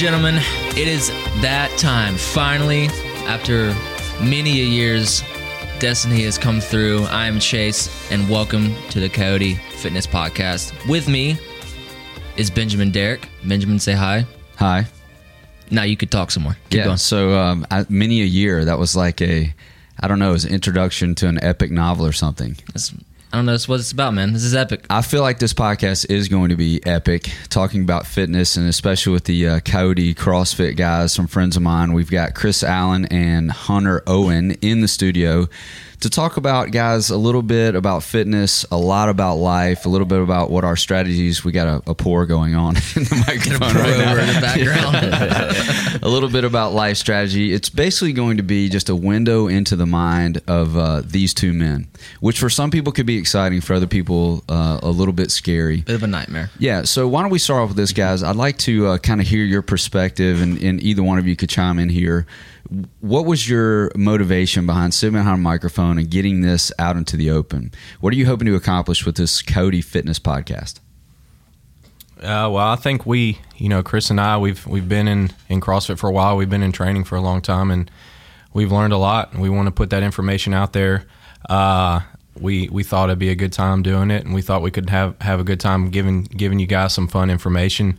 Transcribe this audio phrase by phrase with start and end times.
[0.00, 0.36] Gentlemen,
[0.78, 1.08] it is
[1.42, 2.14] that time.
[2.16, 2.86] Finally,
[3.26, 3.74] after
[4.24, 5.22] many a years,
[5.78, 7.02] destiny has come through.
[7.10, 10.72] I am Chase, and welcome to the Coyote Fitness Podcast.
[10.88, 11.38] With me
[12.38, 13.28] is Benjamin Derrick.
[13.44, 14.24] Benjamin, say hi.
[14.56, 14.86] Hi.
[15.70, 16.56] Now you could talk some more.
[16.70, 16.84] Keep yeah.
[16.86, 16.96] going.
[16.96, 19.54] So um, I, many a year that was like a,
[20.00, 22.56] I don't know, it was an introduction to an epic novel or something.
[22.72, 22.94] That's,
[23.32, 23.56] I don't know.
[23.66, 24.32] What it's about, man.
[24.32, 24.84] This is epic.
[24.90, 29.12] I feel like this podcast is going to be epic, talking about fitness and especially
[29.12, 31.92] with the uh, Coyote CrossFit guys, some friends of mine.
[31.92, 35.48] We've got Chris Allen and Hunter Owen in the studio
[36.00, 40.06] to talk about, guys, a little bit about fitness, a lot about life, a little
[40.06, 41.44] bit about what our strategies.
[41.44, 44.16] We got a, a pour going on in the microphone right now.
[44.16, 46.02] in the background.
[46.02, 47.52] a little bit about life strategy.
[47.52, 51.52] It's basically going to be just a window into the mind of uh, these two
[51.52, 51.88] men,
[52.20, 55.82] which for some people could be exciting, for other people uh, a little bit scary.
[55.82, 56.50] Bit of a nightmare.
[56.58, 56.82] Yeah.
[56.84, 58.22] So why don't we start off with this, guys?
[58.22, 61.36] I'd like to uh, kind of hear your perspective, and, and either one of you
[61.36, 62.26] could chime in here.
[63.00, 67.30] What was your motivation behind sitting behind a microphone and getting this out into the
[67.30, 67.72] open?
[68.00, 70.78] What are you hoping to accomplish with this Coyote Fitness podcast?
[72.18, 75.60] Uh, well, I think we, you know, Chris and I, we've we've been in in
[75.60, 76.36] CrossFit for a while.
[76.36, 77.90] We've been in training for a long time, and
[78.52, 79.34] we've learned a lot.
[79.34, 81.06] We want to put that information out there.
[81.48, 82.00] Uh,
[82.38, 84.90] we we thought it'd be a good time doing it, and we thought we could
[84.90, 87.98] have have a good time giving giving you guys some fun information,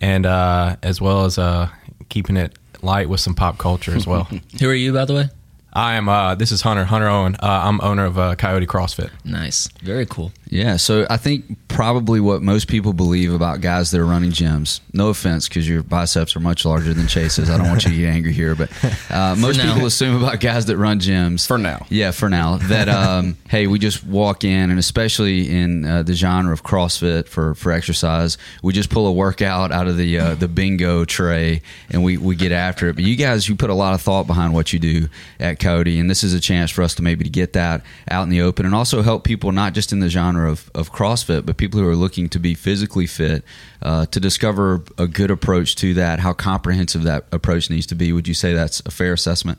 [0.00, 1.68] and uh, as well as uh,
[2.08, 4.24] keeping it light with some pop culture as well.
[4.60, 5.28] Who are you, by the way?
[5.76, 6.08] I am.
[6.08, 6.86] Uh, this is Hunter.
[6.86, 7.34] Hunter Owen.
[7.34, 9.10] Uh, I'm owner of uh, Coyote CrossFit.
[9.26, 9.68] Nice.
[9.82, 10.32] Very cool.
[10.48, 14.80] Yeah, so I think probably what most people believe about guys that are running gyms.
[14.94, 17.50] No offense, because your biceps are much larger than Chase's.
[17.50, 18.70] I don't want you to get angry here, but
[19.10, 19.74] uh, most now.
[19.74, 21.46] people assume about guys that run gyms.
[21.46, 21.84] For now.
[21.90, 26.14] yeah, for now that um, hey, we just walk in, and especially in uh, the
[26.14, 30.34] genre of CrossFit for for exercise, we just pull a workout out of the uh,
[30.36, 31.60] the bingo tray
[31.90, 32.94] and we we get after it.
[32.94, 35.98] But you guys, you put a lot of thought behind what you do at Coyote,
[35.98, 38.40] and this is a chance for us to maybe to get that out in the
[38.40, 41.80] open, and also help people not just in the genre of, of CrossFit, but people
[41.80, 43.42] who are looking to be physically fit
[43.82, 48.12] uh, to discover a good approach to that, how comprehensive that approach needs to be.
[48.12, 49.58] Would you say that's a fair assessment?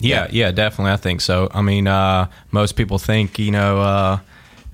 [0.00, 0.92] Yeah, yeah, definitely.
[0.92, 1.48] I think so.
[1.52, 4.18] I mean, uh, most people think you know uh,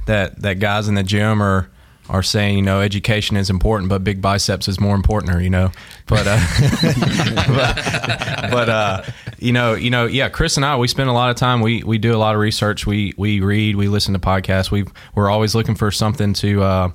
[0.06, 1.68] that that guys in the gym are
[2.12, 5.42] are saying you know education is important, but big biceps is more important.
[5.42, 5.72] You know,
[6.06, 6.38] but uh,
[7.48, 9.02] but, but uh,
[9.38, 10.28] you know, you know, yeah.
[10.28, 11.62] Chris and I, we spend a lot of time.
[11.62, 12.86] We we do a lot of research.
[12.86, 13.76] We we read.
[13.76, 14.70] We listen to podcasts.
[14.70, 14.84] We
[15.14, 16.62] we're always looking for something to.
[16.62, 16.90] Uh,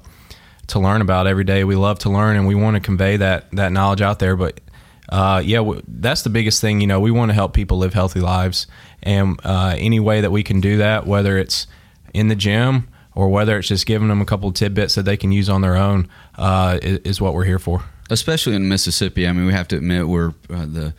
[0.67, 3.49] to learn about every day, we love to learn, and we want to convey that
[3.51, 4.35] that knowledge out there.
[4.35, 4.59] But
[5.07, 6.81] uh, yeah, w- that's the biggest thing.
[6.81, 8.67] You know, we want to help people live healthy lives,
[9.01, 11.67] and uh, any way that we can do that, whether it's
[12.13, 15.31] in the gym or whether it's just giving them a couple tidbits that they can
[15.31, 16.07] use on their own,
[16.37, 17.83] uh, is, is what we're here for.
[18.11, 19.27] especially in Mississippi.
[19.27, 20.93] I mean, we have to admit we're uh, the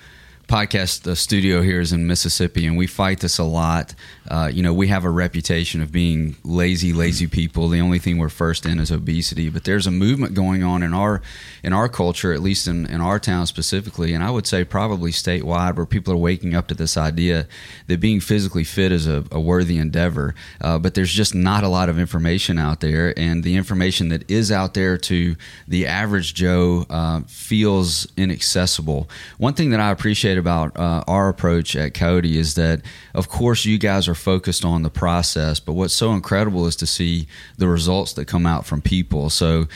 [0.48, 3.94] podcast the studio here is in Mississippi, and we fight this a lot.
[4.26, 7.68] Uh, you know, we have a reputation of being lazy, lazy people.
[7.68, 10.94] The only thing we're first in is obesity, but there's a movement going on in
[10.94, 11.20] our
[11.62, 15.12] in our culture, at least in, in our town specifically, and I would say probably
[15.12, 17.46] statewide, where people are waking up to this idea
[17.86, 20.34] that being physically fit is a, a worthy endeavor.
[20.62, 24.28] Uh, but there's just not a lot of information out there, and the information that
[24.30, 25.36] is out there to
[25.66, 29.10] the average Joe uh, feels inaccessible.
[29.36, 32.80] One thing that I appreciate about uh, our approach at Coyote is that,
[33.14, 36.86] of course, you guys are focused on the process, but what's so incredible is to
[36.86, 37.26] see
[37.56, 39.28] the results that come out from people.
[39.28, 39.66] So,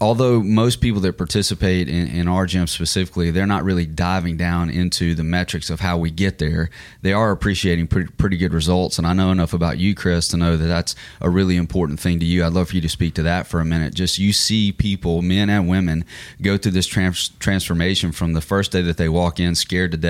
[0.00, 4.70] although most people that participate in, in our gym specifically, they're not really diving down
[4.70, 6.70] into the metrics of how we get there,
[7.02, 8.98] they are appreciating pretty, pretty good results.
[8.98, 12.20] And I know enough about you, Chris, to know that that's a really important thing
[12.20, 12.44] to you.
[12.44, 13.94] I'd love for you to speak to that for a minute.
[13.94, 16.04] Just you see people, men and women,
[16.40, 19.96] go through this trans- transformation from the first day that they walk in scared to
[19.96, 20.09] death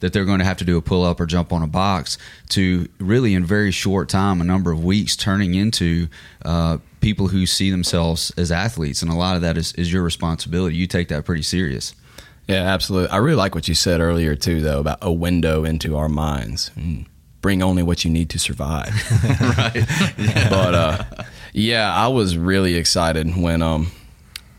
[0.00, 2.18] that they're going to have to do a pull up or jump on a box
[2.50, 6.08] to really in very short time, a number of weeks, turning into
[6.44, 9.02] uh, people who see themselves as athletes.
[9.02, 10.76] And a lot of that is, is your responsibility.
[10.76, 11.94] You take that pretty serious.
[12.48, 13.10] Yeah, absolutely.
[13.10, 16.70] I really like what you said earlier too, though, about a window into our minds.
[16.76, 17.06] Mm.
[17.40, 18.92] Bring only what you need to survive.
[19.40, 19.84] right.
[20.50, 21.04] but uh,
[21.52, 23.90] yeah, I was really excited when um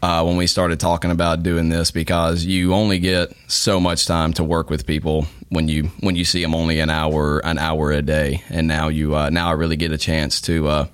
[0.06, 4.34] uh, when we started talking about doing this because you only get so much time
[4.34, 7.92] to work with people when you when you see them only an hour an hour
[7.92, 10.88] a day, and now you uh, now I really get a chance to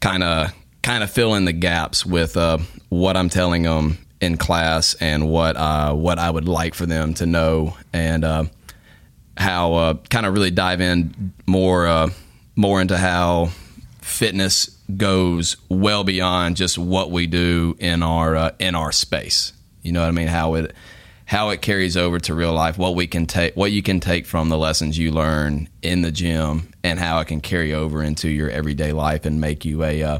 [0.00, 2.56] kind of kind of fill in the gaps with uh,
[2.88, 7.12] what I'm telling them in class and what uh, what I would like for them
[7.14, 8.44] to know and uh,
[9.36, 12.08] how kind of really dive in more uh,
[12.56, 13.50] more into how
[14.00, 19.52] fitness goes well beyond just what we do in our uh, in our space.
[19.82, 20.28] You know what I mean?
[20.28, 20.74] How it
[21.24, 24.26] how it carries over to real life, what we can take, what you can take
[24.26, 28.28] from the lessons you learn in the gym, and how it can carry over into
[28.28, 30.18] your everyday life and make you a uh,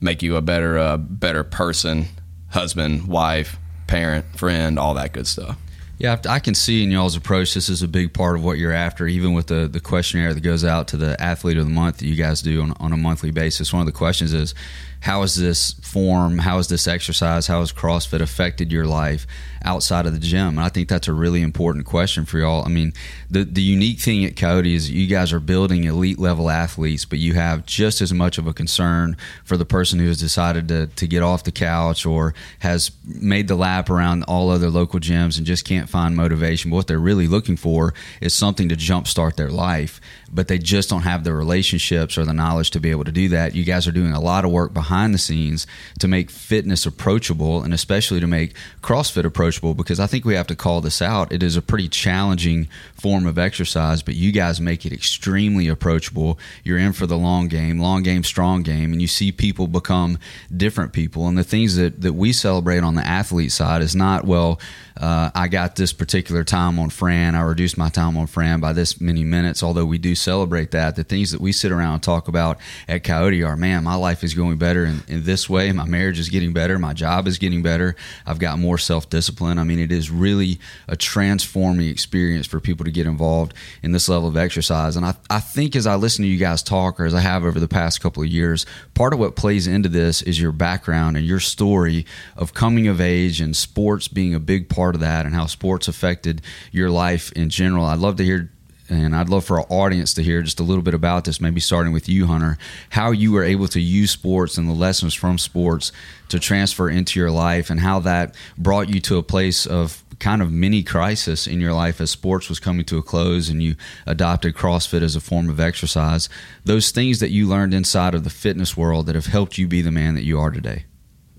[0.00, 2.06] make you a better uh, better person,
[2.48, 5.56] husband, wife, parent, friend, all that good stuff.
[6.00, 7.52] Yeah, I can see in y'all's approach.
[7.52, 10.40] This is a big part of what you're after, even with the, the questionnaire that
[10.40, 12.96] goes out to the athlete of the month that you guys do on, on a
[12.96, 13.70] monthly basis.
[13.70, 14.54] One of the questions is,
[15.00, 19.26] how has this form, how has this exercise, how has CrossFit affected your life
[19.62, 20.48] outside of the gym?
[20.48, 22.64] And I think that's a really important question for y'all.
[22.64, 22.92] I mean,
[23.30, 27.18] the the unique thing at Coyote is you guys are building elite level athletes, but
[27.18, 30.86] you have just as much of a concern for the person who has decided to,
[30.86, 35.36] to get off the couch or has made the lap around all other local gyms
[35.36, 36.70] and just can't find motivation.
[36.70, 40.00] But what they're really looking for is something to jumpstart their life,
[40.32, 43.28] but they just don't have the relationships or the knowledge to be able to do
[43.30, 43.54] that.
[43.54, 45.66] You guys are doing a lot of work behind behind the scenes
[45.98, 50.46] to make fitness approachable and especially to make CrossFit approachable because I think we have
[50.48, 51.32] to call this out.
[51.32, 56.38] It is a pretty challenging form of exercise, but you guys make it extremely approachable.
[56.64, 60.18] You're in for the long game, long game, strong game, and you see people become
[60.54, 61.26] different people.
[61.26, 64.60] And the things that, that we celebrate on the athlete side is not, well,
[65.00, 67.34] uh, I got this particular time on Fran.
[67.34, 70.94] I reduced my time on Fran by this many minutes, although we do celebrate that.
[70.94, 74.22] The things that we sit around and talk about at Coyote are, man, my life
[74.22, 75.72] is going better in, in this way.
[75.72, 76.78] My marriage is getting better.
[76.78, 77.96] My job is getting better.
[78.26, 79.58] I've got more self discipline.
[79.58, 84.06] I mean, it is really a transforming experience for people to get involved in this
[84.06, 84.96] level of exercise.
[84.96, 87.42] And I, I think as I listen to you guys talk, or as I have
[87.42, 91.16] over the past couple of years, part of what plays into this is your background
[91.16, 92.04] and your story
[92.36, 95.88] of coming of age and sports being a big part of that and how sports
[95.88, 96.42] affected
[96.72, 97.84] your life in general.
[97.84, 98.50] I'd love to hear
[98.90, 101.60] and I'd love for our audience to hear just a little bit about this, maybe
[101.60, 102.58] starting with you, Hunter,
[102.90, 105.92] how you were able to use sports and the lessons from sports
[106.28, 110.42] to transfer into your life and how that brought you to a place of kind
[110.42, 113.74] of mini crisis in your life as sports was coming to a close and you
[114.06, 116.28] adopted CrossFit as a form of exercise.
[116.64, 119.82] Those things that you learned inside of the fitness world that have helped you be
[119.82, 120.84] the man that you are today.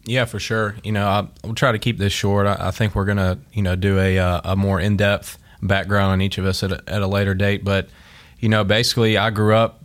[0.06, 0.76] Yeah, for sure.
[0.84, 2.48] You know, I, will try to keep this short.
[2.48, 6.12] I, I think we're gonna, you know, do a uh, a more in depth background
[6.14, 7.64] on each of us at a, at a later date.
[7.64, 7.90] But
[8.40, 9.84] you know, basically, I grew up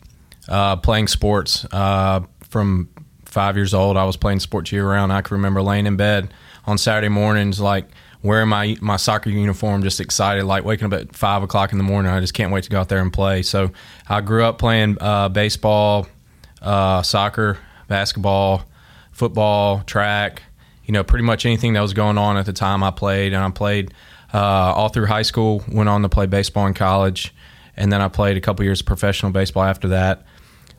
[0.48, 2.88] uh, playing sports uh, from
[3.24, 3.96] five years old.
[3.96, 5.12] I was playing sports year round.
[5.12, 6.32] I can remember laying in bed
[6.64, 7.86] on Saturday mornings, like
[8.22, 11.84] wearing my my soccer uniform, just excited, like waking up at five o'clock in the
[11.84, 12.10] morning.
[12.10, 13.42] I just can't wait to go out there and play.
[13.42, 13.70] So
[14.08, 16.06] I grew up playing uh, baseball,
[16.62, 18.64] uh, soccer, basketball
[19.16, 20.42] football, track,
[20.84, 23.32] you know, pretty much anything that was going on at the time I played.
[23.32, 23.94] And I played
[24.34, 27.34] uh, all through high school, went on to play baseball in college,
[27.76, 30.24] and then I played a couple years of professional baseball after that.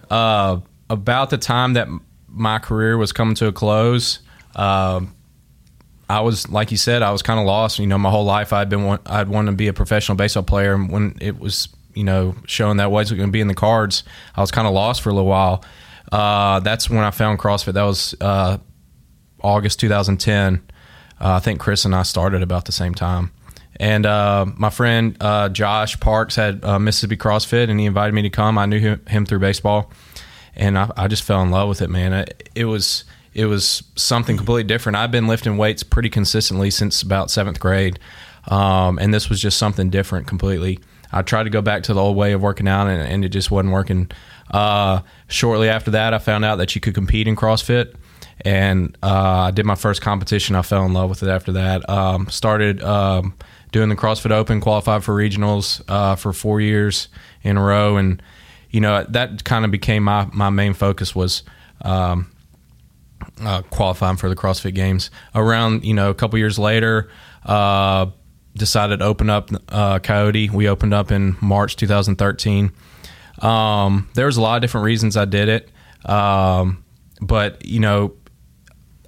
[0.09, 1.87] Uh, about the time that
[2.27, 4.19] my career was coming to a close,
[4.55, 5.01] uh,
[6.07, 7.79] I was like you said, I was kind of lost.
[7.79, 10.75] You know, my whole life I'd been I'd wanted to be a professional baseball player,
[10.75, 14.03] and when it was you know showing that wasn't going to be in the cards,
[14.35, 15.65] I was kind of lost for a little while.
[16.11, 17.73] Uh, that's when I found CrossFit.
[17.73, 18.57] That was uh,
[19.41, 20.61] August 2010.
[21.19, 23.31] Uh, I think Chris and I started about the same time.
[23.79, 28.29] And uh, my friend uh, Josh Parks had Mississippi CrossFit, and he invited me to
[28.29, 28.57] come.
[28.57, 29.91] I knew him, him through baseball,
[30.55, 32.11] and I, I, just fell in love with it, man.
[32.11, 33.03] It, it, was
[33.35, 34.95] it was something completely different.
[34.95, 37.99] I've been lifting weights pretty consistently since about seventh grade,
[38.47, 40.79] um, and this was just something different completely.
[41.11, 43.29] I tried to go back to the old way of working out, and, and it
[43.29, 44.09] just wasn't working
[44.51, 47.95] uh, shortly after that, I found out that you could compete in CrossFit,
[48.41, 50.55] and uh, I did my first competition.
[50.55, 51.87] I fell in love with it after that.
[51.89, 53.35] Um, started um,
[53.71, 57.09] doing the CrossFit Open, qualified for regionals uh, for four years
[57.43, 58.21] in a row, and
[58.69, 61.43] you know that kind of became my my main focus was.
[61.81, 62.31] Um,
[63.41, 65.11] uh, qualifying for the CrossFit Games.
[65.35, 67.09] Around you know a couple years later,
[67.45, 68.07] uh,
[68.55, 70.49] decided to open up uh, Coyote.
[70.49, 72.71] We opened up in March 2013,
[73.39, 75.69] um, there was a lot of different reasons I did it,
[76.09, 76.83] um,
[77.21, 78.13] but you know,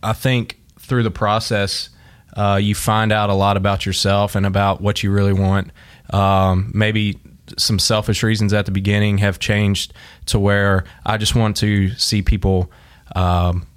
[0.04, 1.90] I think through the process,
[2.36, 5.72] uh, you find out a lot about yourself and about what you really want.
[6.12, 7.20] Um, maybe
[7.58, 9.94] some selfish reasons at the beginning have changed
[10.28, 12.72] to where I just want to see people
[13.16, 13.68] um,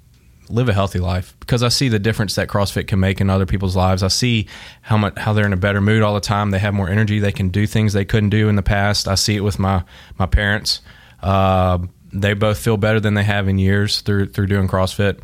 [0.53, 3.45] live a healthy life because I see the difference that CrossFit can make in other
[3.45, 4.03] people's lives.
[4.03, 4.47] I see
[4.81, 6.51] how much how they're in a better mood all the time.
[6.51, 7.19] They have more energy.
[7.19, 9.07] They can do things they couldn't do in the past.
[9.07, 9.83] I see it with my
[10.17, 10.81] my parents.
[11.21, 11.79] Uh,
[12.11, 15.19] they both feel better than they have in years through through doing CrossFit.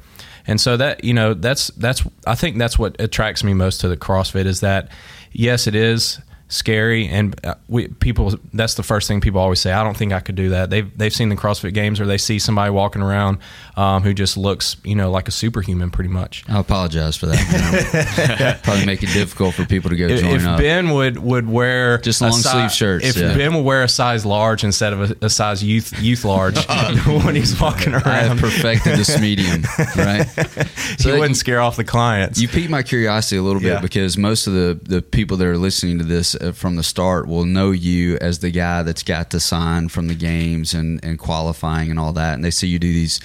[0.47, 3.87] And so that you know that's that's I think that's what attracts me most to
[3.87, 4.89] the CrossFit is that
[5.31, 6.19] yes it is
[6.49, 10.11] scary and uh, we people that's the first thing people always say i don't think
[10.11, 13.01] i could do that they've they've seen the crossfit games or they see somebody walking
[13.03, 13.37] around
[13.77, 18.59] um, who just looks you know like a superhuman pretty much I apologize for that.
[18.63, 20.59] Probably make it difficult for people to go if, join if up.
[20.59, 23.35] Ben would would wear Just a long si- sleeve shirts, if yeah.
[23.37, 26.57] Ben would wear a size large instead of a, a size youth youth large
[27.05, 29.63] when he's walking around, I have around, perfected this medium,
[29.95, 30.25] right?
[30.97, 32.41] So he wouldn't scare off the clients.
[32.41, 33.81] You piqued my curiosity a little bit Yeah.
[33.81, 37.45] because most of the, the people that are listening to this from the start will
[37.45, 41.89] know you as the guy that's got the sign from the games and, and qualifying
[41.89, 42.33] and all that.
[42.33, 43.19] And they see you do these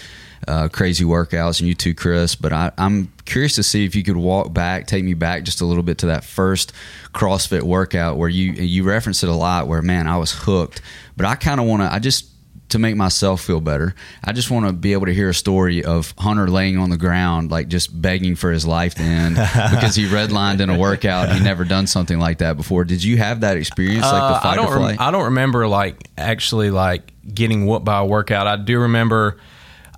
[0.46, 2.34] uh, crazy workouts and you too, Chris.
[2.34, 5.60] But I, I'm curious to see if you could walk back, take me back just
[5.60, 6.72] a little bit to that first
[7.12, 9.68] CrossFit workout where you you referenced it a lot.
[9.68, 10.80] Where man, I was hooked.
[11.16, 11.92] But I kind of want to.
[11.92, 12.26] I just
[12.70, 13.94] to make myself feel better.
[14.24, 16.96] I just want to be able to hear a story of Hunter laying on the
[16.96, 19.34] ground, like just begging for his life to end
[19.70, 21.30] because he redlined in a workout.
[21.32, 22.84] He never done something like that before.
[22.84, 24.66] Did you have that experience, like the Uh, fight I don't.
[24.66, 24.98] or flight?
[24.98, 28.46] Rem- I don't remember like actually like getting whooped by a workout.
[28.46, 29.38] I do remember.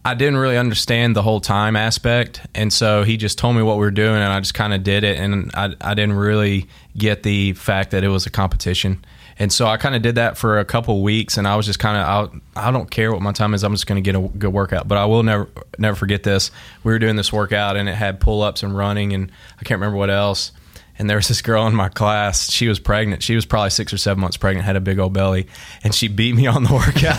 [0.05, 3.75] I didn't really understand the whole time aspect, and so he just told me what
[3.77, 6.69] we were doing, and I just kind of did it, and I, I didn't really
[6.97, 9.05] get the fact that it was a competition,
[9.39, 11.79] and so I kind of did that for a couple weeks, and I was just
[11.79, 14.19] kind of I, I don't care what my time is, I'm just going to get
[14.19, 16.51] a good workout, but I will never never forget this.
[16.85, 19.81] We were doing this workout, and it had pull ups and running, and I can't
[19.81, 20.53] remember what else
[20.99, 22.51] and there was this girl in my class.
[22.51, 23.23] She was pregnant.
[23.23, 25.47] She was probably six or seven months pregnant, had a big old belly,
[25.85, 27.17] and she beat me on the workout.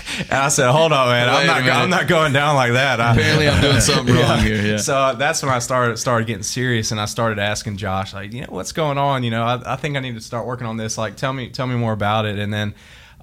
[0.20, 1.28] and I said, "Hold on, man.
[1.28, 1.62] I'm not.
[1.62, 4.60] I'm not going down like that." I- Apparently, I'm doing something wrong here.
[4.60, 4.76] Yeah.
[4.76, 8.42] so that's when I started started getting serious, and I started asking Josh, like, you
[8.42, 9.22] know, what's going on?
[9.24, 10.96] You know, I, I think I need to start working on this.
[10.98, 12.38] Like, tell me, tell me more about it.
[12.38, 12.74] And then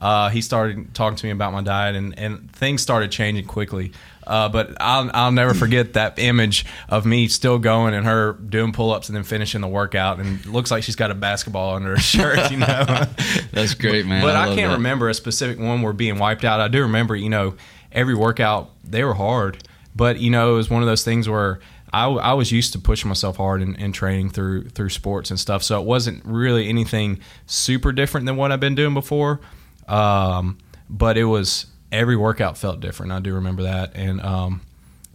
[0.02, 3.92] uh, he started talking to me about my diet, and, and things started changing quickly.
[4.28, 8.74] Uh, but I'll, I'll never forget that image of me still going and her doing
[8.74, 11.76] pull ups and then finishing the workout, and it looks like she's got a basketball
[11.76, 12.66] under her shirt, you know.
[13.54, 14.22] That's great, man.
[14.22, 14.78] But I, love can't that.
[14.78, 16.60] remember a specific one where being wiped out.
[16.60, 17.56] I do remember, you know,
[17.92, 19.64] every workout they were hard,
[19.96, 21.60] but you know, it was one of those things where
[21.94, 25.40] I, I was used to pushing myself hard in, in training through through sports and
[25.40, 25.64] stuff.
[25.64, 29.40] So it wasn't really anything super different than what I've been doing before.
[29.88, 30.58] Um,
[30.90, 31.66] but it was
[31.98, 33.12] every workout felt different.
[33.12, 34.62] I do remember that, and um,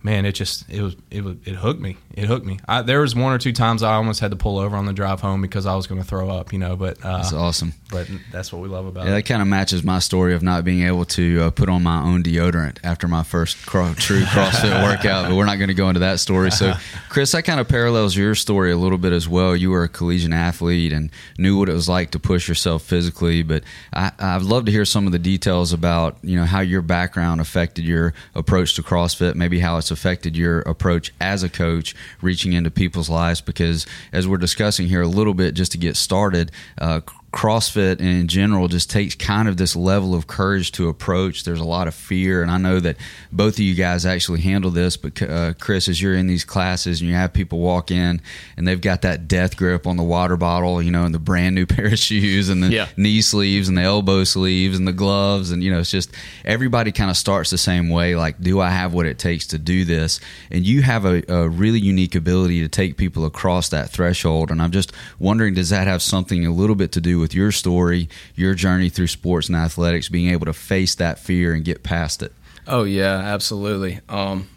[0.02, 1.96] man, it just it was it was it hooked me.
[2.14, 2.58] It hooked me.
[2.68, 4.92] I, there was one or two times I almost had to pull over on the
[4.92, 6.76] drive home because I was going to throw up, you know.
[6.76, 7.72] But uh, That's awesome.
[7.90, 9.14] but that's what we love about Yeah, it.
[9.14, 12.02] that kind of matches my story of not being able to uh, put on my
[12.02, 15.28] own deodorant after my first cro- true CrossFit workout.
[15.28, 16.50] But we're not going to go into that story.
[16.50, 16.74] So,
[17.08, 19.56] Chris, that kind of parallels your story a little bit as well.
[19.56, 23.42] You were a collegiate athlete and knew what it was like to push yourself physically.
[23.42, 23.62] But
[23.94, 27.40] I, I'd love to hear some of the details about you know how your background
[27.40, 32.52] affected your approach to CrossFit, maybe how it's affected your approach as a coach, reaching
[32.52, 33.40] into people's lives.
[33.40, 36.50] Because as we're discussing here a little bit, just to get started.
[36.78, 37.00] Uh,
[37.32, 41.44] CrossFit and in general just takes kind of this level of courage to approach.
[41.44, 42.96] There's a lot of fear, and I know that
[43.32, 44.96] both of you guys actually handle this.
[44.98, 48.20] But uh, Chris, as you're in these classes and you have people walk in
[48.56, 51.54] and they've got that death grip on the water bottle, you know, and the brand
[51.54, 52.88] new pair of shoes and the Yeah.
[52.96, 56.10] knee sleeves and the elbow sleeves and the gloves, and you know, it's just
[56.44, 58.14] everybody kind of starts the same way.
[58.14, 60.20] Like, do I have what it takes to do this?
[60.50, 64.50] And you have a, a really unique ability to take people across that threshold.
[64.50, 67.52] And I'm just wondering, does that have something a little bit to do with your
[67.52, 71.82] story, your journey through sports and athletics, being able to face that fear and get
[71.82, 72.34] past it?
[72.66, 74.00] Oh yeah, absolutely.
[74.08, 74.48] Um,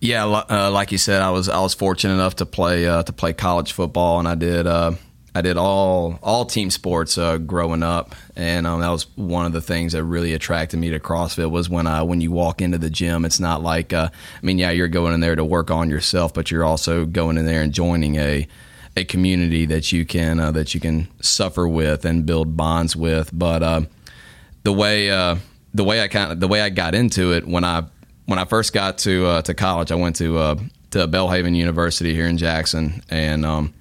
[0.00, 3.12] yeah, uh, like you said, I was I was fortunate enough to play uh, to
[3.12, 4.92] play college football, and I did uh,
[5.34, 9.52] I did all all team sports uh, growing up, and um, that was one of
[9.52, 12.78] the things that really attracted me to CrossFit was when I when you walk into
[12.78, 15.70] the gym, it's not like uh, I mean, yeah, you're going in there to work
[15.70, 18.48] on yourself, but you're also going in there and joining a
[18.96, 23.30] a community that you can uh, that you can suffer with and build bonds with,
[23.32, 23.62] but.
[23.62, 23.82] Uh,
[24.62, 25.36] the way uh,
[25.74, 27.84] the way I kind of the way I got into it when I
[28.26, 30.54] when I first got to uh, to college, I went to uh,
[30.92, 33.74] to Belhaven University here in Jackson, and um,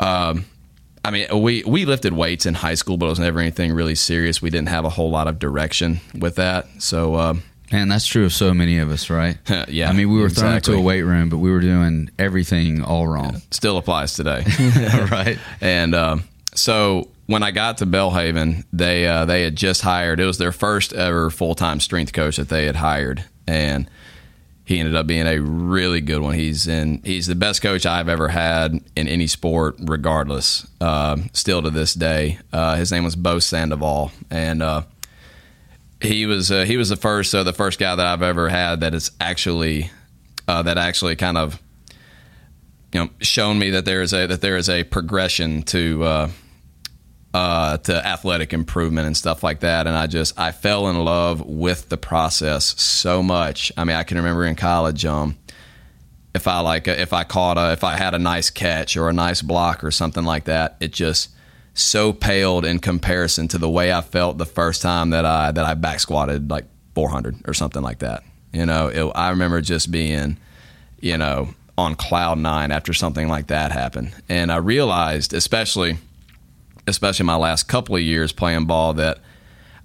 [0.00, 0.44] um,
[1.04, 3.94] I mean we we lifted weights in high school, but it was never anything really
[3.94, 4.40] serious.
[4.40, 7.40] We didn't have a whole lot of direction with that, so.
[7.70, 9.36] Man, that's true of so many of us, right?
[9.68, 12.82] Yeah, I mean, we were thrown into a weight room, but we were doing everything
[12.82, 13.42] all wrong.
[13.50, 14.44] still applies today.
[15.10, 15.38] right.
[15.60, 20.20] And um, so when I got to Belhaven, they uh, they had just hired.
[20.20, 23.88] It was their first ever full time strength coach that they had hired, and
[24.64, 26.34] he ended up being a really good one.
[26.34, 27.02] He's in.
[27.04, 30.66] He's the best coach I've ever had in any sport, regardless.
[30.80, 34.82] Uh, still to this day, uh, his name was Bo Sandoval, and uh,
[36.00, 38.80] he was uh, he was the first uh, the first guy that I've ever had
[38.80, 39.90] that is actually
[40.46, 41.60] uh, that actually kind of
[42.92, 46.30] you know shown me that there is a that there is a progression to uh,
[47.34, 49.86] uh, to athletic improvement and stuff like that.
[49.86, 53.72] And I just I fell in love with the process so much.
[53.76, 55.36] I mean, I can remember in college, um,
[56.34, 59.12] if I like if I caught a if I had a nice catch or a
[59.12, 61.30] nice block or something like that, it just
[61.78, 65.64] so paled in comparison to the way I felt the first time that I that
[65.64, 68.22] I back squatted like 400 or something like that.
[68.52, 70.38] You know, it, I remember just being,
[71.00, 75.98] you know, on cloud nine after something like that happened, and I realized, especially
[76.86, 79.18] especially my last couple of years playing ball that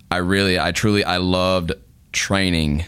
[0.09, 1.73] I really I truly I loved
[2.11, 2.85] training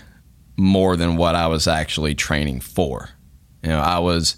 [0.57, 3.09] more than what I was actually training for.
[3.61, 4.37] You know, I was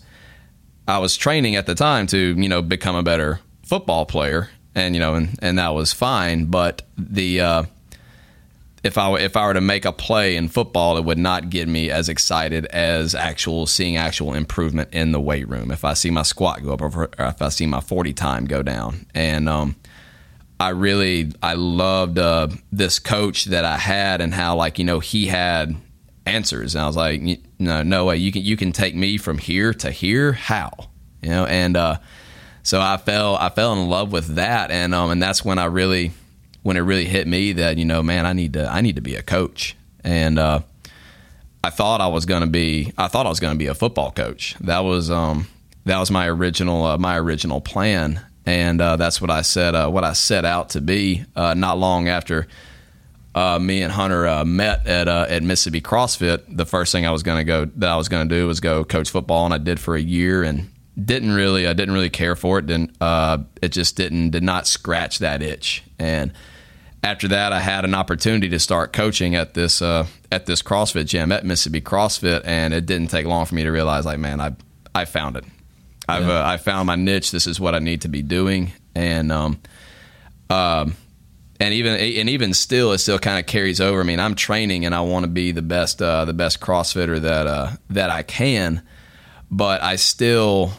[0.88, 4.96] I was training at the time to, you know, become a better football player and
[4.96, 7.64] you know and, and that was fine, but the uh,
[8.84, 11.68] if I if I were to make a play in football, it would not get
[11.68, 15.72] me as excited as actual seeing actual improvement in the weight room.
[15.72, 18.62] If I see my squat go up, or if I see my forty time go
[18.62, 19.76] down, and um,
[20.60, 25.00] I really I loved uh, this coach that I had and how like you know
[25.00, 25.76] he had
[26.28, 27.22] answers, and I was like,
[27.58, 30.72] no, no way, you can you can take me from here to here, how?
[31.24, 31.98] You know, and uh,
[32.68, 35.66] so I fell I fell in love with that, and um, and that's when I
[35.66, 36.12] really
[36.64, 39.02] when it really hit me that you know, man, I need to I need to
[39.02, 40.60] be a coach, and uh,
[41.64, 44.12] I thought I was going to be I thought I was to be a football
[44.12, 44.58] coach.
[44.60, 45.48] That was um,
[45.86, 49.90] that was my original uh, my original plan, and uh, that's what I said uh,
[49.90, 51.24] what I set out to be.
[51.38, 52.50] Uh, not long after.
[53.34, 56.44] Uh, me and Hunter met at at Mississippi CrossFit.
[56.50, 58.60] The first thing I was going to go that I was going to do was
[58.60, 60.70] go coach football, and I did for a year, and
[61.02, 62.66] didn't really I didn't really care for it.
[62.66, 66.34] Didn't it just didn't did not scratch that itch, and
[67.04, 71.06] after that, I had an opportunity to start coaching at this uh, at this CrossFit
[71.06, 74.42] gym at Mississippi CrossFit, and it didn't take long for me to realize, like, man,
[74.42, 74.56] I
[74.94, 75.46] I found it.
[76.10, 76.40] I've yeah.
[76.40, 77.32] uh, I found my niche.
[77.32, 79.60] This is what I need to be doing, and um,
[80.50, 80.96] um,
[81.60, 84.02] and even and even still, it still kind of carries over.
[84.02, 87.22] I mean, I'm training, and I want to be the best uh, the best CrossFitter
[87.22, 88.82] that uh, that I can,
[89.52, 90.74] but I still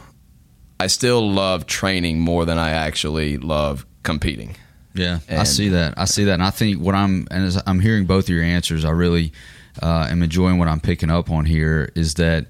[0.80, 4.56] I still love training more than I actually love competing.
[4.94, 5.94] Yeah, and, I see that.
[5.96, 8.42] I see that, and I think what I'm and as I'm hearing both of your
[8.42, 9.32] answers, I really
[9.82, 11.92] uh, am enjoying what I'm picking up on here.
[11.94, 12.46] Is that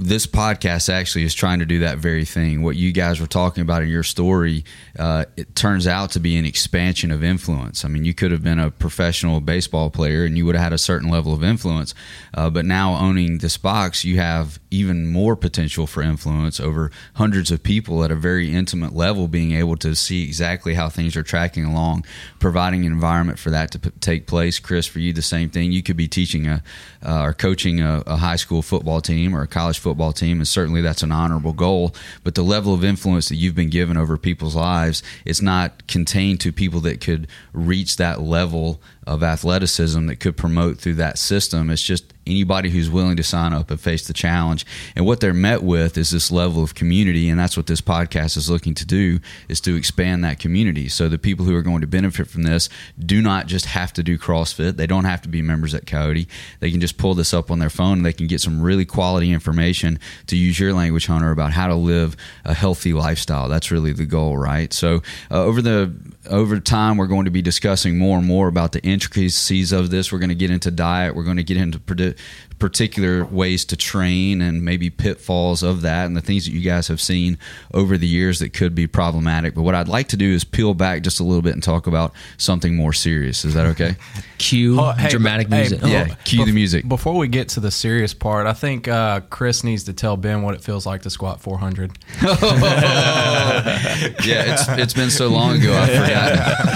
[0.00, 2.62] this podcast actually is trying to do that very thing.
[2.62, 4.64] What you guys were talking about in your story,
[4.98, 7.84] uh, it turns out to be an expansion of influence.
[7.84, 10.72] I mean, you could have been a professional baseball player and you would have had
[10.72, 11.94] a certain level of influence,
[12.32, 17.50] uh, but now owning this box, you have even more potential for influence over hundreds
[17.50, 21.22] of people at a very intimate level, being able to see exactly how things are
[21.22, 22.06] tracking along,
[22.38, 24.58] providing an environment for that to p- take place.
[24.58, 25.72] Chris, for you, the same thing.
[25.72, 26.62] You could be teaching a
[27.04, 30.38] uh, or coaching a, a high school football team or a college football football team,
[30.38, 31.92] and certainly that's an honorable goal.
[32.22, 36.38] But the level of influence that you've been given over people's lives, it's not contained
[36.42, 41.70] to people that could reach that level of athleticism that could promote through that system.
[41.70, 44.64] It's just anybody who's willing to sign up and face the challenge.
[44.94, 48.36] And what they're met with is this level of community, and that's what this podcast
[48.36, 50.88] is looking to do is to expand that community.
[50.88, 54.02] So the people who are going to benefit from this do not just have to
[54.02, 54.76] do CrossFit.
[54.76, 56.28] They don't have to be members at Coyote.
[56.60, 58.84] They can just pull this up on their phone and they can get some really
[58.84, 63.48] quality information to use your language, Hunter, about how to live a healthy lifestyle.
[63.48, 64.72] That's really the goal, right?
[64.72, 65.92] So uh, over the
[66.28, 70.12] over time, we're going to be discussing more and more about the intricacies of this.
[70.12, 71.14] We're going to get into diet.
[71.14, 72.14] We're going to get into
[72.60, 76.86] particular ways to train and maybe pitfalls of that and the things that you guys
[76.86, 77.38] have seen
[77.74, 79.54] over the years that could be problematic.
[79.54, 81.88] But what I'd like to do is peel back just a little bit and talk
[81.88, 83.44] about something more serious.
[83.44, 83.96] Is that okay?
[84.38, 85.80] cue oh, hey, dramatic hey, music.
[85.82, 86.86] yeah, oh, cue the music.
[86.86, 90.42] Before we get to the serious part, I think uh, Chris needs to tell Ben
[90.42, 91.98] what it feels like to squat 400.
[92.22, 96.69] yeah, it's it's been so long ago, I forgot.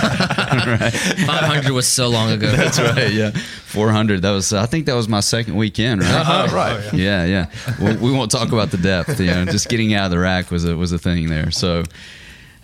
[0.80, 0.92] right.
[0.92, 2.50] 500 was so long ago.
[2.56, 3.12] That's right.
[3.12, 4.22] Yeah, 400.
[4.22, 4.52] That was.
[4.52, 6.02] I think that was my second weekend.
[6.02, 6.10] Right.
[6.10, 6.92] Uh-huh, right.
[6.94, 7.50] Yeah, yeah.
[7.80, 9.20] Well, we won't talk about the depth.
[9.20, 11.50] You know, just getting out of the rack was a was a thing there.
[11.50, 11.84] So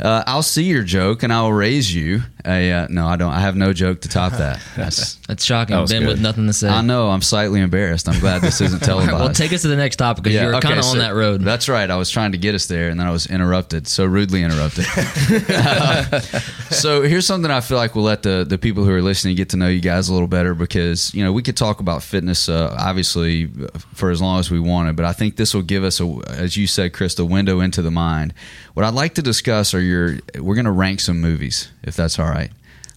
[0.01, 2.23] uh, I'll see your joke and I'll raise you.
[2.45, 3.33] A, uh, no, I don't.
[3.33, 4.63] I have no joke to top that.
[4.77, 5.77] That's that's shocking.
[5.77, 6.09] That ben good.
[6.09, 6.69] with nothing to say.
[6.69, 7.09] I know.
[7.11, 8.09] I'm slightly embarrassed.
[8.09, 9.13] I'm glad this isn't televised.
[9.13, 10.99] well, take us to the next topic because yeah, you're okay, kind of so on
[10.99, 11.43] that road.
[11.43, 11.89] That's right.
[11.91, 13.87] I was trying to get us there and then I was interrupted.
[13.87, 14.85] So rudely interrupted.
[16.71, 19.51] so here's something I feel like we'll let the the people who are listening get
[19.51, 22.49] to know you guys a little better because you know we could talk about fitness
[22.49, 23.51] uh, obviously
[23.95, 26.57] for as long as we wanted, but I think this will give us a, as
[26.57, 28.35] you said, Chris, a window into the mind.
[28.75, 30.19] What I'd like to discuss are your.
[30.37, 32.40] We're going to rank some movies if that's all right.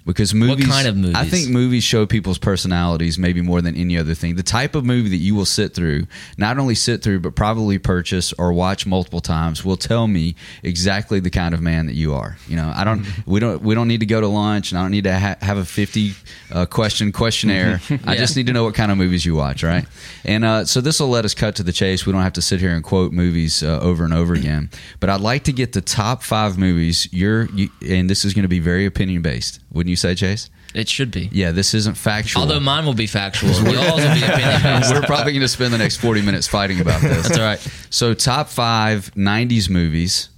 [0.05, 0.67] Because movies.
[0.67, 1.15] kind of movies?
[1.15, 4.35] I think movies show people's personalities maybe more than any other thing.
[4.35, 7.77] The type of movie that you will sit through, not only sit through, but probably
[7.79, 12.13] purchase or watch multiple times, will tell me exactly the kind of man that you
[12.13, 12.37] are.
[12.47, 13.05] You know, I don't.
[13.25, 13.61] We don't.
[13.61, 15.65] We don't need to go to lunch, and I don't need to ha- have a
[15.65, 16.13] fifty
[16.51, 17.81] uh, question questionnaire.
[18.05, 19.85] I just need to know what kind of movies you watch, right?
[20.25, 22.05] And uh, so this will let us cut to the chase.
[22.05, 24.69] We don't have to sit here and quote movies uh, over and over again.
[24.99, 27.07] But I'd like to get the top five movies.
[27.11, 29.59] You're, you, and this is going to be very opinion based.
[29.71, 30.49] Wouldn't you say, Chase?
[30.73, 31.29] It should be.
[31.31, 32.41] Yeah, this isn't factual.
[32.41, 33.49] Although mine will be factual.
[33.51, 34.81] Yours will be opinion.
[34.91, 37.27] We're probably going to spend the next 40 minutes fighting about this.
[37.27, 37.59] That's all right.
[37.89, 40.29] So, top five 90s movies.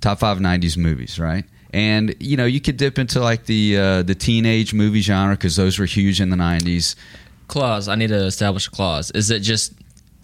[0.00, 1.44] Top five 90s movies, right?
[1.72, 5.56] And, you know, you could dip into like the uh, the teenage movie genre because
[5.56, 6.94] those were huge in the 90s.
[7.48, 7.88] Clause.
[7.88, 9.10] I need to establish a clause.
[9.10, 9.72] Is it just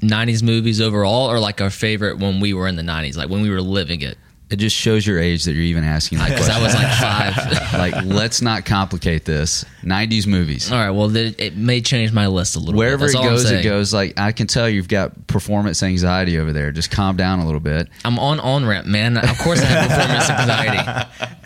[0.01, 3.43] 90s movies overall or like our favorite when we were in the 90s, like when
[3.43, 4.17] we were living it?
[4.51, 6.51] It just shows your age that you're even asking that question.
[6.55, 7.73] I was like five.
[7.79, 9.65] like, let's not complicate this.
[9.83, 10.73] 90s movies.
[10.73, 10.91] All right.
[10.91, 13.11] Well, th- it may change my list a little Wherever bit.
[13.11, 13.95] it That's all I'm goes, it goes.
[13.95, 16.73] Like I can tell you've got performance anxiety over there.
[16.73, 17.89] Just calm down a little bit.
[18.05, 19.17] I'm on on ramp, man.
[19.17, 21.37] Of course, I have performance anxiety.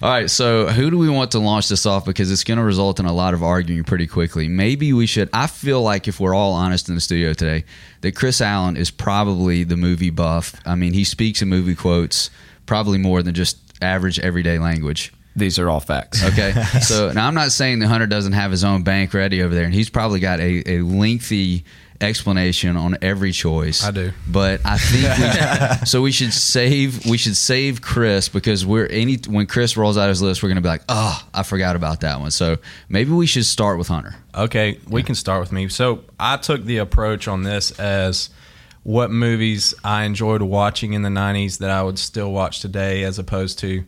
[0.00, 2.04] All right, so who do we want to launch this off?
[2.04, 4.48] Because it's going to result in a lot of arguing pretty quickly.
[4.48, 5.28] Maybe we should.
[5.32, 7.64] I feel like if we're all honest in the studio today,
[8.00, 10.54] that Chris Allen is probably the movie buff.
[10.64, 12.30] I mean, he speaks in movie quotes
[12.66, 15.12] probably more than just average everyday language.
[15.36, 16.24] These are all facts.
[16.24, 19.54] Okay, so now I'm not saying the hunter doesn't have his own bank ready over
[19.54, 21.64] there, and he's probably got a, a lengthy
[22.02, 23.84] explanation on every choice.
[23.84, 24.12] I do.
[24.26, 26.02] but I think we, so.
[26.02, 30.20] We should save we should save Chris because we're any when Chris rolls out his
[30.20, 32.30] list, we're gonna be like, oh, I forgot about that one.
[32.30, 34.16] So maybe we should start with Hunter.
[34.34, 35.68] Okay, we can start with me.
[35.68, 38.30] So I took the approach on this as
[38.82, 43.18] what movies I enjoyed watching in the '90s that I would still watch today, as
[43.18, 43.84] opposed to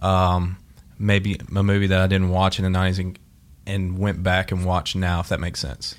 [0.00, 0.56] um,
[0.98, 3.18] maybe a movie that I didn't watch in the '90s and,
[3.66, 5.20] and went back and watched now.
[5.20, 5.94] If that makes sense.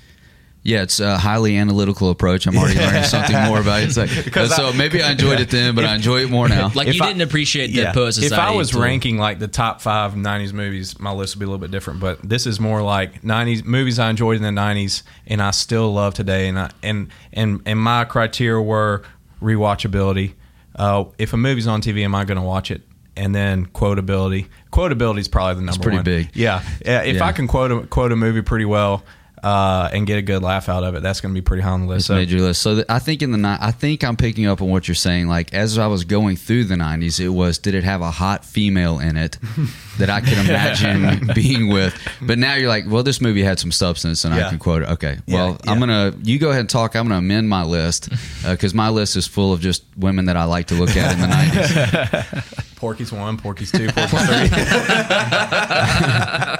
[0.66, 2.46] Yeah, it's a highly analytical approach.
[2.46, 3.84] I'm already learning something more about it.
[3.84, 6.48] It's like, Because so I- maybe I enjoyed it then, but I enjoy it more
[6.48, 6.70] now.
[6.74, 7.92] Like If you I- didn't appreciate the Yeah.
[7.92, 8.32] post If.
[8.32, 11.48] I was till- ranking like the top five '90s movies, my list would be a
[11.48, 12.00] little bit different.
[12.00, 15.92] But this is more like '90s movies I enjoyed in the '90s and I still
[15.92, 16.48] love today.
[16.48, 19.02] And I, and and and my criteria were
[19.42, 20.32] rewatchability.
[20.76, 22.82] Uh, if a movie's on TV, am I going to watch it?
[23.16, 24.48] And then quotability.
[24.72, 26.04] Quotability is probably the number pretty one.
[26.04, 26.30] big.
[26.34, 26.62] Yeah.
[26.80, 27.24] If Yeah.
[27.24, 29.04] I can quote a, quote a movie pretty well
[29.44, 31.70] uh, and get a good laugh out of it, that's going to be pretty high
[31.70, 31.98] on the list.
[31.98, 32.62] It's So- made your list.
[32.62, 34.94] So th- I think in the ni- I think I'm picking up on what you're
[34.94, 35.28] saying.
[35.28, 38.44] Like as I was going through the '90s, it was did it have a hot
[38.44, 39.38] female in it
[39.98, 41.94] that I could imagine being with?
[42.22, 44.88] But now you're like, well, this movie had some substance, and I can quote it.
[44.90, 46.96] Okay, well, Yeah, I'm gonna you go ahead and talk.
[46.96, 48.08] I'm gonna amend my list
[48.48, 51.20] because my list is full of just women that I like to look at in
[51.20, 52.70] the '90s.
[52.84, 54.36] Porky's one, Porky's two, Porky's three.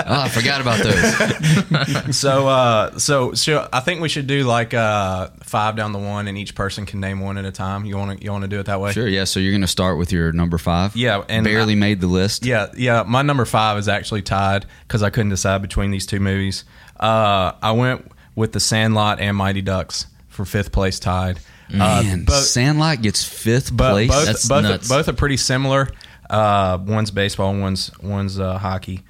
[0.06, 2.16] oh, I forgot about those.
[2.18, 6.26] so uh so so I think we should do like uh five down the one
[6.26, 7.84] and each person can name one at a time.
[7.84, 8.92] You wanna you wanna do it that way?
[8.92, 9.24] Sure, yeah.
[9.24, 10.96] So you're gonna start with your number five.
[10.96, 12.46] Yeah, and barely I- made the list.
[12.46, 13.02] Yeah, yeah.
[13.06, 16.64] My number five is actually tied because I couldn't decide between these two movies.
[16.98, 21.38] Uh I went with The Sandlot and Mighty Ducks for fifth place tied.
[21.70, 24.10] Man, uh, both, Sandlot gets fifth place.
[24.10, 24.88] both That's both nuts.
[24.88, 25.90] both are pretty similar.
[26.30, 29.02] Uh, one's baseball, one's one's uh, hockey.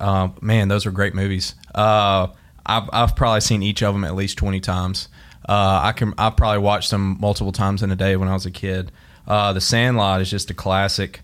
[0.00, 1.54] Uh, man, those are great movies.
[1.74, 2.28] Uh,
[2.64, 5.08] I've I've probably seen each of them at least twenty times.
[5.48, 8.46] Uh, I can I've probably watched them multiple times in a day when I was
[8.46, 8.92] a kid.
[9.26, 11.20] Uh, the Sandlot is just a classic,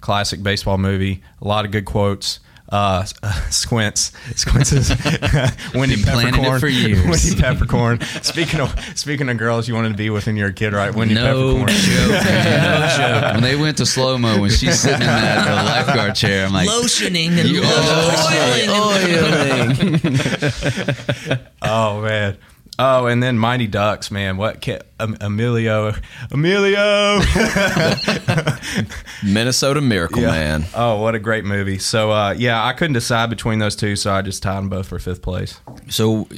[0.00, 1.22] classic baseball movie.
[1.40, 2.40] A lot of good quotes.
[2.70, 3.04] Uh,
[3.50, 4.90] Squints, Squints is
[5.74, 7.04] Wendy Been Peppercorn for years.
[7.04, 8.00] Wendy Peppercorn.
[8.22, 10.94] Speaking of speaking of girls, you wanted to be with when you're a kid, right?
[10.94, 11.68] Wendy No Peppercorn.
[11.80, 12.10] joke.
[12.10, 13.34] no joke.
[13.34, 16.52] when they went to slow mo, when she's sitting in that uh, lifeguard chair, I'm
[16.52, 17.62] like, Lotioning and You-
[19.90, 21.40] oiling.
[21.62, 22.36] Oh man.
[22.78, 24.36] Oh, and then Mighty Ducks, man.
[24.38, 25.94] What ca- um, Emilio?
[26.30, 27.20] Emilio.
[29.24, 30.64] Minnesota Miracle Man.
[30.74, 31.78] Oh, what a great movie.
[31.78, 34.88] So, uh, yeah, I couldn't decide between those two, so I just tied them both
[34.88, 35.60] for fifth place.
[35.88, 36.28] So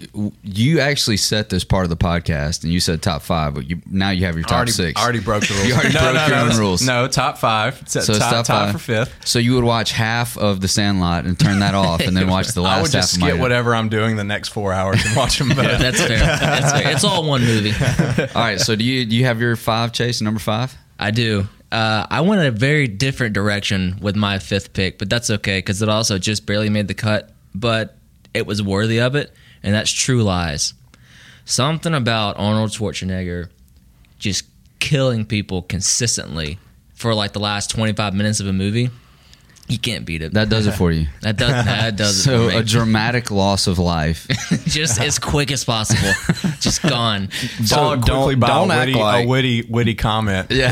[0.43, 3.81] you actually set this part of the podcast, and you said top five, but you
[3.91, 5.01] now you have your top already, six.
[5.01, 5.67] already broke the rules.
[5.69, 6.83] You already broke your own rules.
[6.83, 7.83] No, top five.
[7.89, 9.27] So so top, top five for fifth.
[9.27, 12.49] So you would watch half of the Sandlot and turn that off, and then watch
[12.49, 12.79] the last half.
[12.79, 13.29] I would just of my.
[13.29, 15.57] skip whatever I'm doing the next four hours and watch them both.
[15.57, 16.19] That's fair.
[16.19, 16.93] That's fair.
[16.93, 17.73] It's all one movie.
[18.35, 18.52] All right.
[18.59, 20.77] So do you do you have your five chase number five?
[20.99, 21.47] I do.
[21.71, 25.59] Uh, I went in a very different direction with my fifth pick, but that's okay
[25.59, 27.97] because it also just barely made the cut, but
[28.35, 30.75] it was worthy of it, and that's True Lies.
[31.47, 33.49] Something about Arnold Schwarzenegger
[34.19, 34.45] just
[34.81, 36.59] killing people consistently
[36.95, 38.91] for like the last 25 minutes of a movie.
[39.69, 40.35] You can't beat it.
[40.35, 41.07] That does it for you.
[41.23, 42.57] that does that does it So for me.
[42.59, 44.27] a dramatic loss of life.
[44.67, 46.13] just as quick as possible.
[46.61, 47.29] just gone.
[47.29, 50.51] Followed quickly don't- by don't a act witty, like- a witty, witty comment.
[50.51, 50.71] Yeah,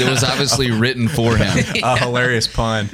[0.00, 1.56] it was obviously written for him.
[1.82, 2.88] A hilarious pun.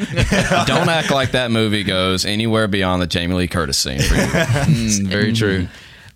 [0.66, 4.20] Don't act like that movie goes anywhere beyond the Jamie Lee Curtis scene for you.
[4.20, 5.66] Mm, very true.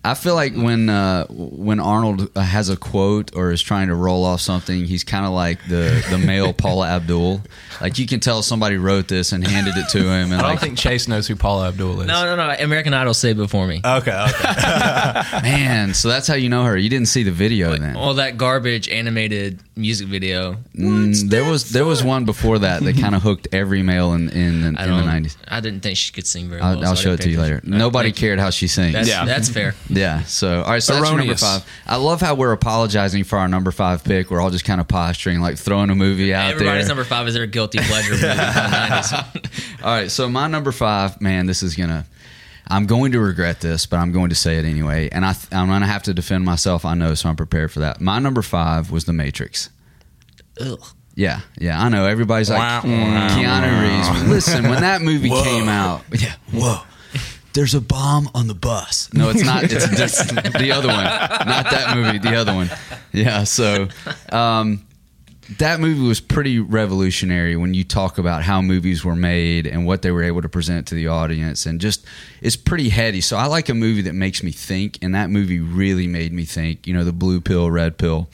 [0.05, 4.23] I feel like when uh, when Arnold has a quote or is trying to roll
[4.23, 7.41] off something, he's kind of like the the male Paula Abdul.
[7.81, 10.51] Like you can tell somebody wrote this and handed it to him, and I don't
[10.51, 12.07] like, think Chase knows who Paula Abdul is.
[12.07, 12.55] No, no, no.
[12.63, 13.81] American Idol say It for me.
[13.83, 15.23] Okay, okay.
[15.43, 16.77] man, so that's how you know her.
[16.77, 17.95] You didn't see the video then.
[17.95, 20.57] All that garbage animated music video.
[20.75, 24.29] Mm, there was there was one before that that kind of hooked every male in
[24.29, 25.37] in, in, in the nineties.
[25.47, 26.89] I didn't think she could sing very I'll, well.
[26.89, 27.55] I'll so I show it to you later.
[27.57, 27.77] attention.
[27.77, 28.27] Nobody Thank you.
[28.27, 28.93] cared how she sings.
[28.93, 29.25] That's, Yeah.
[29.25, 29.73] that's fair.
[29.95, 30.23] Yeah.
[30.23, 30.83] So, all right.
[30.83, 31.65] So that's your number five.
[31.87, 34.29] I love how we're apologizing for our number five pick.
[34.29, 36.95] We're all just kind of posturing, like throwing a movie out Everybody's there.
[36.95, 39.83] number five is their guilty pleasure movie from the 90s.
[39.83, 40.11] all right.
[40.11, 42.05] So my number five, man, this is gonna.
[42.67, 45.53] I'm going to regret this, but I'm going to say it anyway, and I, th-
[45.53, 46.83] I'm going to have to defend myself.
[46.83, 48.01] I know, so I'm prepared for that.
[48.01, 49.69] My number five was The Matrix.
[50.59, 50.83] Ugh.
[51.13, 52.07] Yeah, yeah, I know.
[52.07, 52.81] Everybody's like Wow.
[52.81, 54.29] "Mm, Keanu Reeves.
[54.29, 56.79] Listen, when that movie came out, yeah, whoa.
[57.55, 59.11] There's a bomb on the bus.
[59.13, 59.63] No, it's not.
[59.63, 59.71] It's
[60.59, 62.17] the other one, not that movie.
[62.17, 62.69] The other one.
[63.13, 63.45] Yeah.
[63.45, 63.87] So,
[64.29, 64.85] um,
[65.57, 70.01] that movie was pretty revolutionary when you talk about how movies were made and what
[70.01, 72.05] they were able to present to the audience, and just
[72.41, 73.21] it's pretty heady.
[73.21, 76.45] So I like a movie that makes me think, and that movie really made me
[76.45, 76.87] think.
[76.87, 78.27] You know, the blue pill, red pill.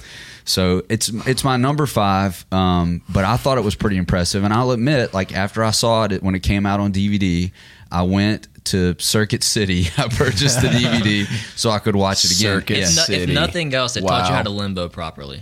[0.46, 4.54] So it's it's my number five, um, but I thought it was pretty impressive, and
[4.54, 7.52] I'll admit, like after I saw it when it came out on DVD,
[7.92, 9.88] I went to Circuit City.
[9.98, 11.26] I purchased the DVD
[11.58, 12.60] so I could watch it again.
[12.60, 12.86] Circuit Yeah.
[12.86, 15.42] If, if nothing else, it taught you how to limbo properly.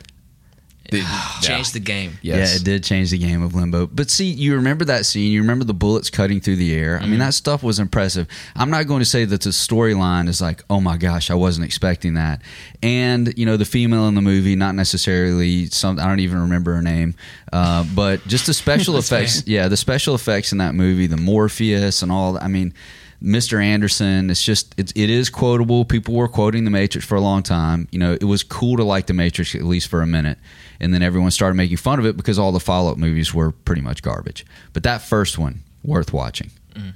[0.91, 1.05] Did-
[1.41, 2.17] Changed the game.
[2.21, 2.51] Yes.
[2.51, 3.88] Yeah, it did change the game of Limbo.
[3.88, 5.32] But see, you remember that scene.
[5.32, 6.99] You remember the bullets cutting through the air.
[7.01, 8.27] I mean, that stuff was impressive.
[8.55, 11.65] I'm not going to say that the storyline is like, oh my gosh, I wasn't
[11.65, 12.41] expecting that.
[12.82, 15.99] And you know, the female in the movie, not necessarily some.
[15.99, 17.15] I don't even remember her name.
[17.53, 19.43] Uh, but just the special effects.
[19.47, 22.38] Yeah, the special effects in that movie, the Morpheus and all.
[22.38, 22.73] I mean.
[23.21, 23.62] Mr.
[23.62, 25.84] Anderson, it's just it's, it is quotable.
[25.84, 27.88] People were quoting the Matrix for a long time.
[27.91, 30.38] You know, it was cool to like the Matrix at least for a minute,
[30.79, 33.51] and then everyone started making fun of it because all the follow up movies were
[33.51, 34.45] pretty much garbage.
[34.71, 36.51] But that first one, worth watching.
[36.73, 36.93] Mm.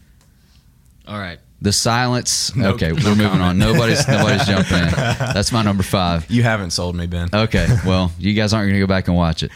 [1.07, 1.39] All right.
[1.61, 2.55] The silence.
[2.57, 3.57] No- okay, no we're moving on.
[3.57, 4.89] Nobody's nobody's jumping in.
[4.91, 6.29] That's my number five.
[6.31, 7.29] You haven't sold me, Ben.
[7.33, 9.51] Okay, well, you guys aren't going to go back and watch it.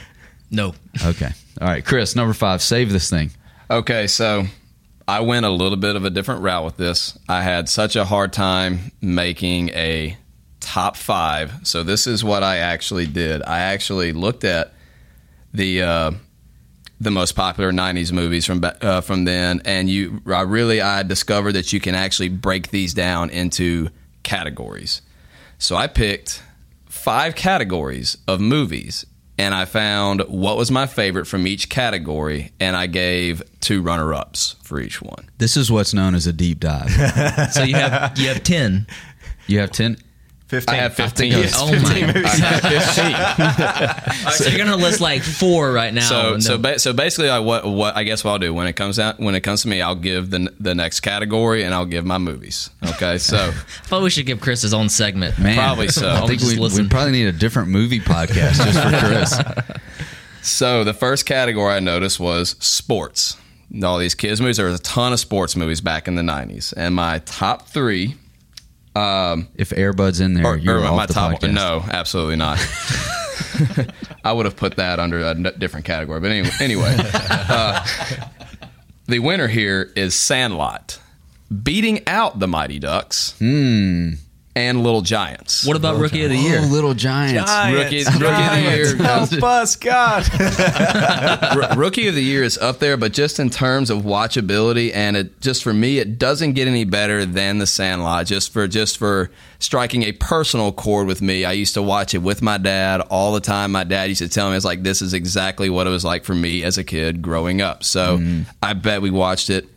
[0.51, 0.73] No.
[1.05, 2.61] Okay, all right, Chris, number five.
[2.61, 3.31] Save this thing.
[3.69, 4.45] Okay, so
[5.07, 7.17] I went a little bit of a different route with this.
[7.29, 10.17] I had such a hard time making a
[10.59, 11.53] top five.
[11.63, 13.41] So this is what I actually did.
[13.43, 14.73] I actually looked at
[15.53, 16.11] the uh,
[16.99, 21.53] the most popular '90s movies from uh, from then, and you, I really, I discovered
[21.53, 23.89] that you can actually break these down into
[24.23, 25.01] categories.
[25.57, 26.43] So I picked
[26.85, 29.05] five categories of movies,
[29.37, 34.55] and I found what was my favorite from each category, and I gave two runner-ups
[34.63, 35.29] for each one.
[35.37, 36.89] This is what's known as a deep dive.
[37.51, 38.87] So you have you have ten.
[39.47, 39.97] You have ten.
[40.47, 40.75] Fifteen.
[40.75, 41.33] I have fifteen.
[41.35, 42.21] I think Oh my!
[42.23, 42.61] I have
[44.23, 44.31] fifteen.
[44.31, 46.07] So you're gonna list like four right now.
[46.07, 48.73] So so ba- so basically, I, what what I guess what I'll do when it
[48.77, 51.85] comes out when it comes to me, I'll give the the next category and I'll
[51.85, 52.69] give my movies.
[52.91, 53.51] Okay, so I
[53.87, 55.37] thought we should give Chris his own segment.
[55.37, 56.09] Man, Probably so.
[56.09, 59.77] I think we, we probably need a different movie podcast just for Chris.
[60.43, 63.35] So the first category I noticed was sports.
[63.83, 64.55] All these kids movies.
[64.55, 68.15] There was a ton of sports movies back in the '90s, and my top three.
[68.97, 71.33] Um, If Air Bud's in there, or, you're or off my the top.
[71.39, 71.53] podcast.
[71.53, 72.59] No, absolutely not.
[74.23, 76.49] I would have put that under a n- different category, but anyway.
[76.59, 76.95] Anyway,
[77.29, 77.85] uh,
[79.07, 80.99] the winner here is Sandlot,
[81.63, 84.13] beating out the Mighty Ducks Hmm.
[84.57, 85.67] And Little Giants.
[85.67, 86.61] What about Rookie of the Year?
[86.63, 87.51] Oh, Little Giants.
[87.71, 88.95] Rookie, rookie of the year.
[88.97, 90.27] Help us, God.
[91.71, 95.15] R- rookie of the year is up there, but just in terms of watchability, and
[95.15, 98.25] it just for me, it doesn't get any better than The Sandlot.
[98.25, 102.19] Just for just for striking a personal chord with me, I used to watch it
[102.23, 103.71] with my dad all the time.
[103.73, 106.25] My dad used to tell me, "It's like this is exactly what it was like
[106.25, 108.19] for me as a kid growing up." So
[108.63, 109.67] I bet we watched it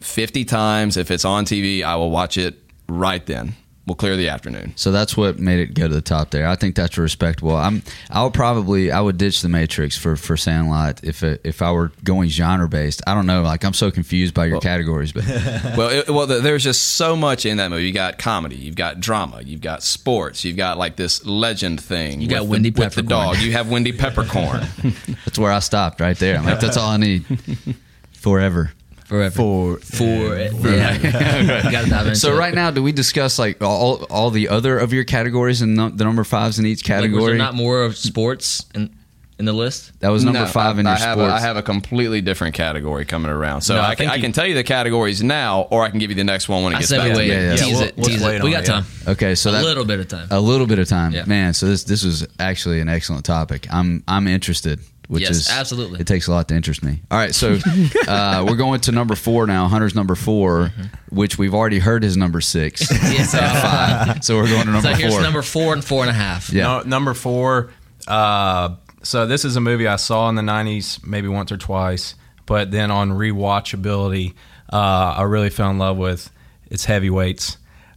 [0.00, 0.96] fifty times.
[0.96, 2.56] If it's on TV, I will watch it
[2.88, 3.56] right then.
[3.88, 4.74] We'll clear the afternoon.
[4.76, 6.46] So that's what made it go to the top there.
[6.46, 7.56] I think that's respectable.
[7.56, 7.82] I'm.
[8.10, 8.90] I'll probably.
[8.90, 12.68] I would ditch the Matrix for for Sandlot if it, if I were going genre
[12.68, 13.00] based.
[13.06, 13.40] I don't know.
[13.40, 15.24] Like I'm so confused by your categories, but
[15.76, 17.86] well, it, well, th- there's just so much in that movie.
[17.86, 22.20] You got comedy, you've got drama, you've got sports, you've got like this legend thing.
[22.20, 23.34] You got with Wendy the, with the Peppercorn.
[23.34, 23.38] dog.
[23.38, 24.66] You have Wendy Peppercorn.
[25.24, 26.36] that's where I stopped right there.
[26.36, 27.24] I'm like, that's all I need.
[28.12, 28.72] forever.
[29.08, 29.34] Forever.
[29.34, 30.36] For For
[30.68, 30.98] yeah.
[31.72, 34.92] Gotta dive into So right now, do we discuss like all all the other of
[34.92, 37.38] your categories and the number fives in each Like, was there category?
[37.38, 38.94] not more of sports in
[39.38, 39.92] in the list?
[40.00, 41.32] that was number No, five I, in your I have sports.
[41.32, 43.60] A, I have a completely different category coming around.
[43.62, 45.90] So No, I I, can, think I can tell you the categories now, or I
[45.90, 47.28] can give you the next one when it I gets said back we to wait.
[47.28, 47.56] Yeah, yeah.
[47.56, 47.96] Tease Yeah, it.
[47.96, 48.42] we'll- Tease we'll it.
[48.42, 48.84] We got it, time.
[49.06, 50.26] okay, so a that, little bit of time.
[50.32, 51.24] a little bit of time, Yeah.
[51.26, 51.54] man.
[51.54, 53.66] So this this was actually an excellent topic.
[53.70, 54.80] I'm I'm interested.
[55.08, 56.00] Which Yes, is absolutely.
[56.00, 57.00] It takes a lot to interest me.
[57.10, 57.58] All right, so
[58.08, 59.66] uh, we're going to number four now.
[59.66, 61.16] Hunter's number 4 Mm-hmm.
[61.16, 62.82] which we've already heard is number six.
[62.92, 64.18] Yes, uh, five.
[64.24, 65.22] So we're going to number so here's four.
[65.22, 66.50] number four and four and a half.
[66.52, 66.62] Yeah.
[66.64, 67.70] No, number four.
[68.06, 72.14] Uh, so this is a movie I saw in the '90s, maybe once or twice,
[72.44, 74.34] but then on rewatchability,
[74.72, 74.76] uh,
[75.16, 76.30] I really fell in love with.
[76.70, 77.56] It's Heavyweights.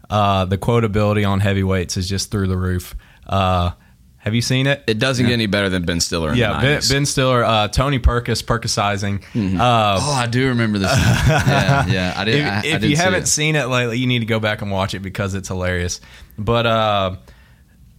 [0.09, 2.95] Uh, the quotability on Heavyweights is just through the roof.
[3.27, 3.71] Uh,
[4.21, 4.83] have you seen it?
[4.87, 6.31] It doesn't get any better than Ben Stiller.
[6.31, 6.91] In yeah, the ben, 90s.
[6.91, 9.23] ben Stiller, uh, Tony Perkis, Perkisizing.
[9.59, 10.91] Uh, oh, I do remember this.
[10.97, 12.13] yeah, yeah.
[12.15, 12.35] I did.
[12.35, 13.27] if, I, I if didn't you see haven't it.
[13.27, 16.01] seen it lately, you need to go back and watch it because it's hilarious.
[16.37, 17.15] But uh,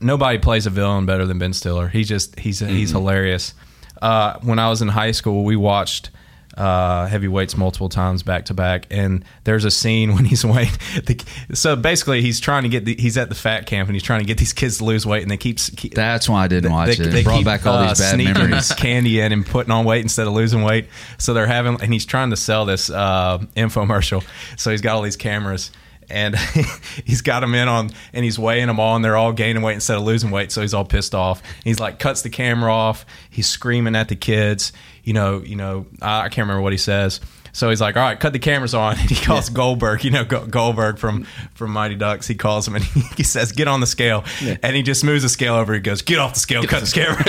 [0.01, 1.89] nobody plays a villain better than Ben Stiller.
[1.89, 2.99] He's just he's he's Mm-hmm.
[2.99, 3.55] hilarious.
[4.01, 6.11] Uh, when I was in high school, we watched
[6.57, 10.73] uh, heavyweights multiple times back to back, and there's a scene when he's weighing.
[11.05, 11.23] The,
[11.55, 14.21] so basically, he's trying to get the, he's at the fat camp and he's trying
[14.21, 15.59] to get these kids to lose weight, and they keep.
[15.77, 17.11] keep That's why I didn't watch they, it.
[17.11, 18.73] they brought keep, back all uh, these bad memories.
[18.73, 20.87] candy in and putting on weight instead of losing weight.
[21.19, 24.25] So they're having, and he's trying to sell this uh, infomercial.
[24.59, 25.71] So he's got all these cameras.
[26.11, 26.37] And
[27.07, 29.75] he's got them in on, and he's weighing them all, and they're all gaining weight
[29.75, 30.53] instead of losing weight.
[30.53, 31.43] So he's all pissed off.
[31.65, 33.07] He's like, cuts the camera off.
[33.31, 34.73] He's screaming at the kids.
[35.05, 37.21] You know, you know, I I can't remember what he says.
[37.55, 40.25] So he's like, "All right, cut the cameras on." And he calls Goldberg, you know,
[40.25, 42.27] Go- Goldberg from from Mighty Ducks.
[42.27, 44.25] He calls him and he, he says, "Get on the scale."
[44.62, 45.75] And he just moves the scale over.
[45.75, 47.23] He goes, "Get off the scale, cut the camera."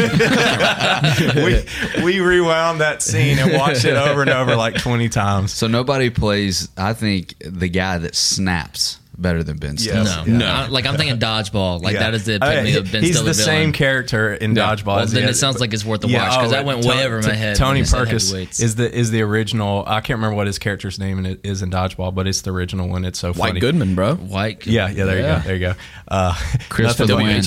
[1.97, 5.51] we we rewound that scene and watched it over and over like twenty times.
[5.51, 6.69] So nobody plays.
[6.77, 9.99] I think the guy that snaps better than Ben Stiller.
[10.03, 10.25] Yes.
[10.27, 10.45] No, No.
[10.47, 11.81] I- like I'm thinking dodgeball.
[11.81, 11.99] Like Yeah.
[11.99, 13.45] that is the I mean, epitome of Ben He's Stiller the villain.
[13.45, 14.63] same character in Yeah.
[14.75, 14.85] Dodgeball.
[14.85, 16.83] Well, as then the- it sounds like it's worth the a watch, 'cause that went
[16.85, 18.59] way over my head when Tony you said Perkis heavyweights.
[18.59, 19.83] is the is the original.
[19.87, 22.51] I can't remember what his character's name in it is in Dodgeball, but it's the
[22.51, 23.05] original one.
[23.05, 23.59] It's so White funny.
[23.59, 24.15] Goodman, bro.
[24.15, 24.65] White.
[24.65, 25.05] Yeah, yeah.
[25.05, 25.41] There you go.
[25.45, 25.73] There you go.
[26.07, 26.33] Uh,
[26.69, 27.43] Chris for nothing the to- win.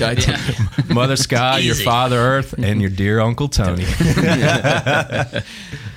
[0.87, 0.95] Yeah.
[0.95, 1.85] Mother Sky, your Easy.
[1.85, 3.85] Father Earth, and your dear Uncle Tony.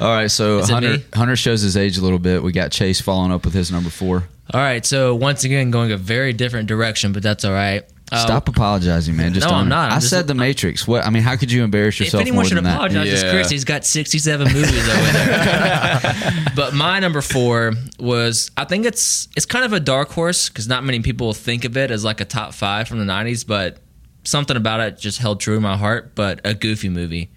[0.02, 1.06] All right, so Hunter me?
[1.14, 2.42] Hunter shows his age a little bit.
[2.42, 4.28] We got Chase following up with his number four.
[4.54, 4.84] All right.
[4.86, 7.84] So once again, going a very different direction, but that's all right.
[8.12, 9.36] Uh, Stop apologizing, man.
[9.36, 9.92] Just no, own I'm not.
[9.92, 10.88] I'm I just- said the Matrix.
[10.88, 11.06] What?
[11.06, 12.22] I mean, how could you embarrass yourself?
[12.22, 12.76] If anyone more should than that?
[12.76, 13.50] apologize, it's Chris.
[13.52, 16.02] He's got 67 movies over there.
[16.56, 20.68] but my number four was I think it's it's kind of a dark horse because
[20.68, 23.78] not many people think of it as like a top five from the 90s, but
[24.24, 26.16] something about it just held true in my heart.
[26.16, 27.30] But a Goofy movie,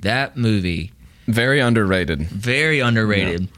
[0.00, 0.92] that movie
[1.32, 2.20] Very underrated.
[2.22, 3.48] very underrated.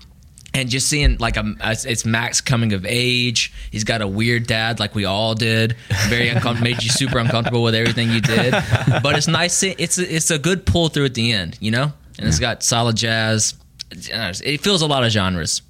[0.55, 3.53] And just seeing like um, a, it's Max coming of age.
[3.71, 5.77] He's got a weird dad, like we all did.
[6.09, 8.53] Very uncomfortable, made you super uncomfortable with everything you did.
[9.03, 9.55] But it's nice.
[9.55, 11.93] see- It's a, it's a good pull through at the end, you know.
[12.19, 13.55] And it's got solid jazz.
[13.91, 15.63] It feels a lot of genres,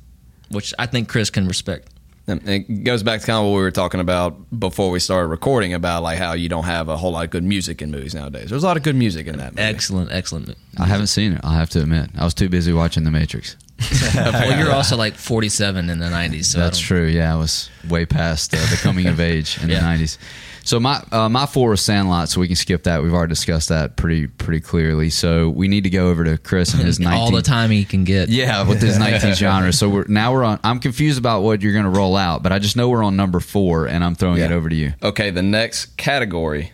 [0.51, 1.89] which I think Chris can respect.
[2.29, 5.27] And It goes back to kind of what we were talking about before we started
[5.29, 8.15] recording about like how you don't have a whole lot of good music in movies
[8.15, 8.49] nowadays.
[8.51, 9.53] There's a lot of good music in that.
[9.53, 9.63] Movie.
[9.63, 10.55] Excellent, excellent.
[10.79, 11.41] I haven't seen it.
[11.43, 13.57] I'll have to admit, I was too busy watching The Matrix.
[14.15, 17.07] well, you're also like 47 in the 90s, so That's true.
[17.07, 19.81] Yeah, I was way past uh, the coming of age in Yeah.
[19.81, 20.19] the '90s.
[20.65, 23.03] So my uh, my four was Sandlot, so we can skip that.
[23.03, 25.11] We've already discussed that pretty pretty clearly.
[25.11, 27.21] So we need to go over to Chris and his 19.
[27.21, 28.29] all the time he can get.
[28.29, 29.79] Yeah, with his 19 genres.
[29.79, 30.61] So we're now we're on.
[30.63, 33.17] I'm confused about what you're going to roll out, but I just know we're on
[33.17, 34.95] number four, and I'm throwing it over to you.
[35.03, 36.73] Okay, the next category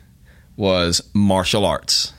[0.57, 2.13] was martial arts.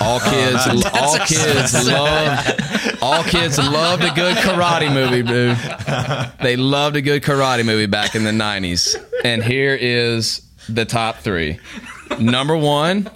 [0.00, 5.56] All kids, all kids love, all kids loved a good karate movie, dude.
[6.40, 8.96] They loved a good karate movie back in the '90s.
[9.24, 11.58] And here is the top three.
[12.18, 13.10] Number one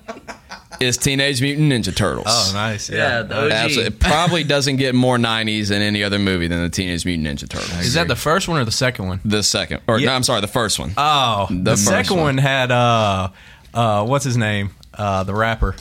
[0.80, 2.26] is Teenage Mutant Ninja Turtles.
[2.28, 2.88] Oh, nice.
[2.90, 3.50] Yeah, the OG.
[3.52, 3.94] Absolutely.
[3.94, 7.48] It probably doesn't get more 90s than any other movie than the Teenage Mutant Ninja
[7.48, 7.72] Turtles.
[7.84, 9.20] Is that the first one or the second one?
[9.24, 9.80] the second?
[9.86, 10.06] Or Yeah.
[10.08, 10.92] no, I'm sorry, the first one.
[10.96, 12.24] Oh, the, first second one.
[12.24, 12.38] one.
[12.38, 13.28] had uh,
[13.74, 14.70] uh, what's his name?
[14.94, 15.74] Uh, the rapper.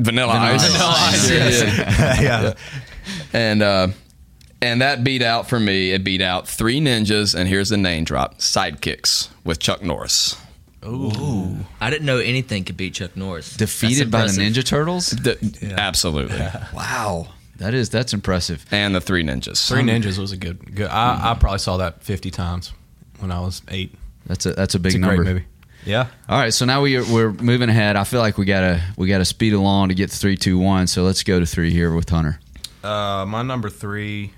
[0.00, 0.66] Vanilla Ice.
[0.66, 1.62] Vanilla Ice, Yeah, yes.
[2.20, 2.42] yeah.
[2.42, 2.54] yeah.
[3.32, 3.88] And uh,
[4.60, 5.90] and that beat out for me.
[5.92, 10.36] It beat out Three Ninjas, and here's the name drop: Sidekicks with Chuck Norris.
[10.84, 13.56] I didn't know anything could beat Chuck Norris.
[13.56, 15.10] Defeated by the Ninja Turtles.
[15.10, 16.38] The- Absolutely.
[16.74, 17.28] Wow,
[17.58, 18.64] that is that's impressive.
[18.72, 19.68] And the Three Ninjas.
[19.68, 20.74] Three Ninjas was a good.
[20.74, 22.72] good I, I probably saw that fifty times
[23.20, 23.94] when I was eight.
[24.26, 25.16] That's a that's a big It's a number.
[25.22, 25.44] great movie.
[25.84, 26.06] Yeah.
[26.28, 27.96] All right, so now we are, we're moving ahead.
[27.96, 30.86] I feel like we gotta we gotta speed along to get to three, two, one.
[30.86, 32.38] So let's go to three here with Hunter.
[32.84, 34.32] Uh, my number three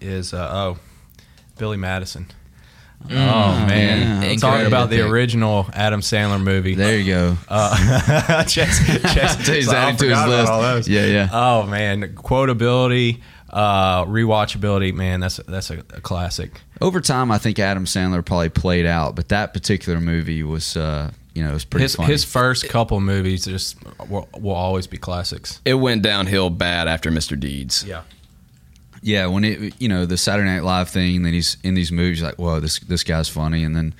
[0.00, 0.78] is uh, oh,
[1.58, 2.26] Billy Madison.
[3.04, 3.08] Oh
[3.66, 4.36] man, yeah.
[4.36, 6.74] talking about the original Adam Sandler movie.
[6.74, 7.36] There you go.
[7.48, 10.50] Uh, Chase, Chase, He's so adding to his list.
[10.52, 10.88] all those.
[10.88, 11.28] Yeah, yeah.
[11.32, 13.20] Oh man, quotability,
[13.50, 14.92] uh, rewatchability.
[14.94, 16.60] Man, that's that's a, a classic.
[16.80, 21.10] Over time, I think Adam Sandler probably played out, but that particular movie was, uh,
[21.34, 22.12] you know, it was pretty His funny.
[22.12, 23.76] his first couple movies just
[24.08, 25.60] will, will always be classics.
[25.64, 27.38] It went downhill bad after Mr.
[27.38, 27.84] Deeds.
[27.84, 28.02] Yeah.
[29.02, 31.92] Yeah, when it, you know, the Saturday Night Live thing, and then he's in these
[31.92, 33.94] movies, like, whoa, this this guy's funny, and then.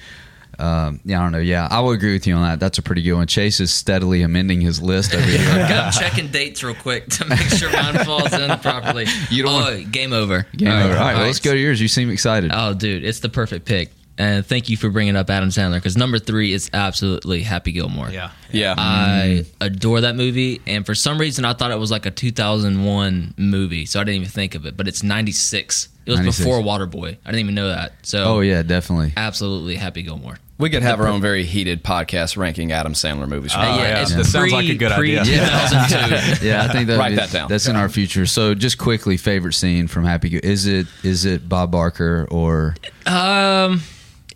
[0.61, 1.39] Um, yeah, I don't know.
[1.39, 2.59] Yeah, I will agree with you on that.
[2.59, 3.29] That's a pretty good one.
[3.29, 5.49] Chase is steadily amending his list every year.
[5.53, 9.07] I'm checking dates real quick to make sure mine falls in properly.
[9.31, 10.49] You don't oh, game over.
[10.57, 10.95] Game over.
[10.95, 11.81] All right, well, let's go to yours.
[11.81, 12.51] You seem excited.
[12.53, 13.93] Oh, dude, it's the perfect pick.
[14.19, 18.11] And thank you for bringing up Adam Sandler because number three is absolutely Happy Gilmore.
[18.11, 18.33] Yeah.
[18.51, 18.75] Yeah.
[18.77, 23.35] I adore that movie, and for some reason, I thought it was like a 2001
[23.37, 24.77] movie, so I didn't even think of it.
[24.77, 25.89] But it's 96.
[26.07, 26.39] It was 96.
[26.45, 27.17] before Waterboy.
[27.25, 27.93] I didn't even know that.
[28.03, 29.13] So, oh yeah, definitely.
[29.17, 30.39] absolutely Happy Gilmore.
[30.59, 33.53] we could have our own very heated podcast ranking Adam Sandler movies.
[33.55, 34.03] Oh, Uh, yeah.
[34.03, 35.37] it's That sounds like a good pre- idea.
[35.37, 36.35] Yeah.
[36.43, 37.49] Yeah, I think that Write that down.
[37.49, 38.27] That's in our future.
[38.27, 40.31] So, just quickly, favorite scene from Happy.
[40.31, 42.75] Gil- Is it is it Bob Barker or
[43.07, 43.83] Um,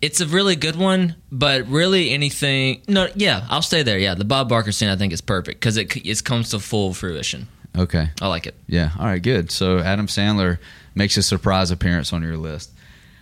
[0.03, 2.81] it's a really good one, but really anything.
[2.87, 3.97] No, yeah, I'll stay there.
[3.97, 6.93] Yeah, the Bob Barker scene I think is perfect because it it comes to full
[6.93, 7.47] fruition.
[7.77, 8.09] okay?
[8.21, 8.55] I like it.
[8.67, 8.89] Yeah.
[8.99, 9.21] All right.
[9.23, 9.49] Good.
[9.51, 10.57] So Adam Sandler
[10.93, 12.71] makes a surprise appearance on your list.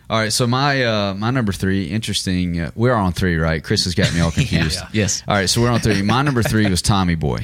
[0.09, 0.33] All right.
[0.33, 1.85] So my uh, my number three.
[1.85, 2.59] Interesting.
[2.59, 3.63] Uh, we're on three, right?
[3.63, 4.79] Chris has got me all confused.
[4.79, 4.89] Yeah.
[5.03, 5.23] Yes.
[5.27, 5.49] All right.
[5.49, 6.01] So we're on three.
[6.01, 7.39] My number three was Tommy Boy.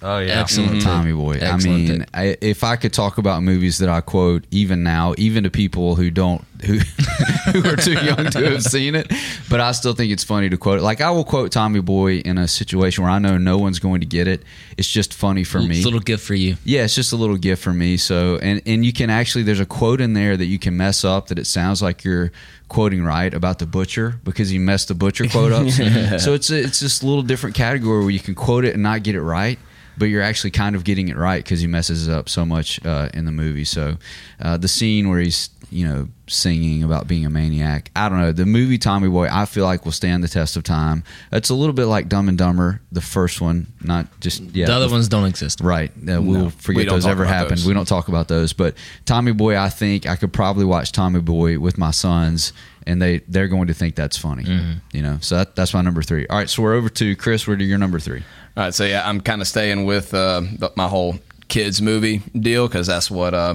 [0.00, 0.40] Oh yeah.
[0.40, 0.70] Excellent.
[0.70, 0.78] Mm-hmm.
[0.78, 0.84] pick.
[0.84, 1.38] Tommy Boy.
[1.42, 2.06] I mean.
[2.14, 5.96] I, if I could talk about movies that I quote even now, even to people
[5.96, 6.78] who don't who
[7.52, 9.12] who are too young to have seen it,
[9.50, 10.82] but I still think it's funny to quote it.
[10.82, 14.00] Like I will quote Tommy Boy in a situation where I know no one's going
[14.00, 14.42] to get it.
[14.76, 15.76] It's just funny for me.
[15.76, 16.56] It's a little gift for you.
[16.64, 17.96] Yeah, it's just a little gift for me.
[17.96, 21.04] So, and and you can actually there's a quote in there that you can mess
[21.04, 22.30] up that it sounds like you're
[22.68, 25.66] quoting right about the butcher because he messed the butcher quote up.
[26.18, 29.02] So it's a, it's this little different category where you can quote it and not
[29.02, 29.58] get it right,
[29.98, 32.84] but you're actually kind of getting it right because he messes it up so much
[32.86, 33.64] uh, in the movie.
[33.64, 33.96] So,
[34.40, 37.90] uh, the scene where he's you know singing about being a maniac.
[37.96, 38.32] I don't know.
[38.32, 41.04] The movie Tommy Boy, I feel like will stand the test of time.
[41.32, 44.66] It's a little bit like Dumb and Dumber, the first one, not just yeah.
[44.66, 45.60] the other the ones don't exist.
[45.60, 45.90] Right.
[45.90, 47.58] Uh, we'll No, forget we those ever about happened.
[47.58, 47.66] those.
[47.66, 48.52] We don't talk about those.
[48.52, 48.74] But
[49.04, 52.52] Tommy Boy, I think I could probably watch Tommy Boy with my sons,
[52.86, 54.44] and they they're going to think that's funny.
[54.92, 55.18] You know.
[55.20, 56.26] So that, that's my number three.
[56.28, 56.48] All right.
[56.48, 57.46] So we're over to Chris.
[57.46, 58.22] Where do your number three?
[58.58, 61.14] All right, so yeah, I'm kind of staying with uh, the- my whole
[61.46, 63.54] kids movie deal because that's what uh,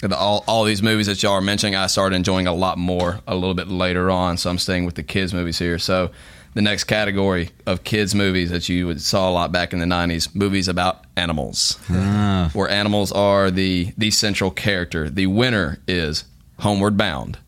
[0.00, 1.76] the, all all these movies that y'all are mentioning.
[1.76, 4.96] I started enjoying a lot more a little bit later on, so I'm staying with
[4.96, 5.78] the kids movies here.
[5.78, 6.10] So
[6.54, 9.86] the next category of kids movies that you would saw a lot back in the
[9.86, 12.50] '90s, movies about animals, Ah.
[12.52, 15.08] where animals are the the central character.
[15.08, 16.24] The winner is
[16.58, 17.38] Homeward Bound,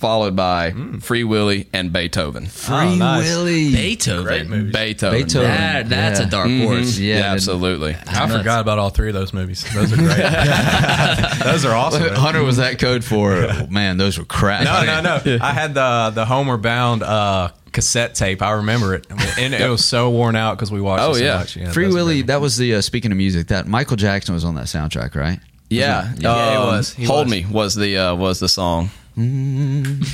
[0.00, 2.48] followed by Free Willy and Beethoven.
[2.68, 3.28] Oh, nice.
[3.28, 3.70] Willy.
[3.72, 4.70] Beethoven.
[4.72, 5.18] Beethoven.
[5.20, 5.46] Beethoven.
[5.48, 6.26] That, that's Yeah.
[6.26, 6.98] a dark horse.
[6.98, 7.94] Yeah, Yeah, absolutely.
[8.06, 8.36] I nuts.
[8.38, 9.62] forgot about all three of those movies.
[9.74, 10.16] Those are great.
[11.44, 12.02] those are awesome.
[12.14, 13.96] Hunter was that code for man.
[13.98, 14.64] Those were crap.
[14.64, 15.38] No, no, no.
[15.42, 18.42] I had the the Homeward Bound uh, cassette tape.
[18.42, 19.06] I remember it,
[19.38, 21.36] and it was so worn out because we watched Oh, it so yeah.
[21.38, 21.56] much.
[21.56, 22.22] Yeah, Free those Willy.
[22.22, 23.48] That was the uh, speaking of music.
[23.48, 25.38] That Michael Jackson was on that soundtrack, right?
[25.68, 26.94] Yeah, Yeah, he Um, was.
[26.94, 27.30] He Hold was.
[27.30, 28.90] Me was the uh, was the song.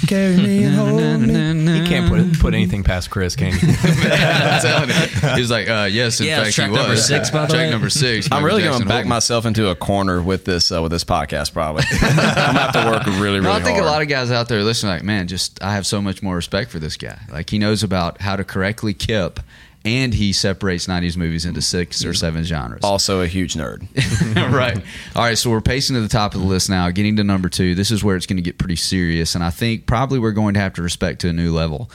[0.06, 1.80] Carry me and hold me.
[1.80, 3.58] He can't put put anything past Chris, can he?
[3.82, 5.34] I'm telling you.
[5.36, 6.80] He like, uh, yes, in Yeah, fact, track he was.
[6.80, 7.70] number six, by the track way.
[7.70, 8.26] number six.
[8.26, 10.82] I'm Michael really going Jackson, to back Hold myself into a corner with this uh,
[10.82, 11.52] with this podcast.
[11.52, 13.84] Probably, I'm gonna have to work really, really No, I think hard.
[13.84, 16.34] a lot of guys out there listening, like, man, just I have so much more
[16.34, 17.18] respect for this guy.
[17.30, 19.40] Like he knows about how to correctly kip,
[19.86, 22.82] and he separates '90s movies into six or seven genres.
[22.84, 23.86] also a huge nerd.
[24.52, 24.76] right.
[25.14, 25.38] All right.
[25.38, 27.74] So we're pacing to the top of the list now, getting to number two.
[27.74, 30.54] This is where it's going to get pretty serious, and I think probably we're going
[30.54, 31.90] to have to respect to a new level.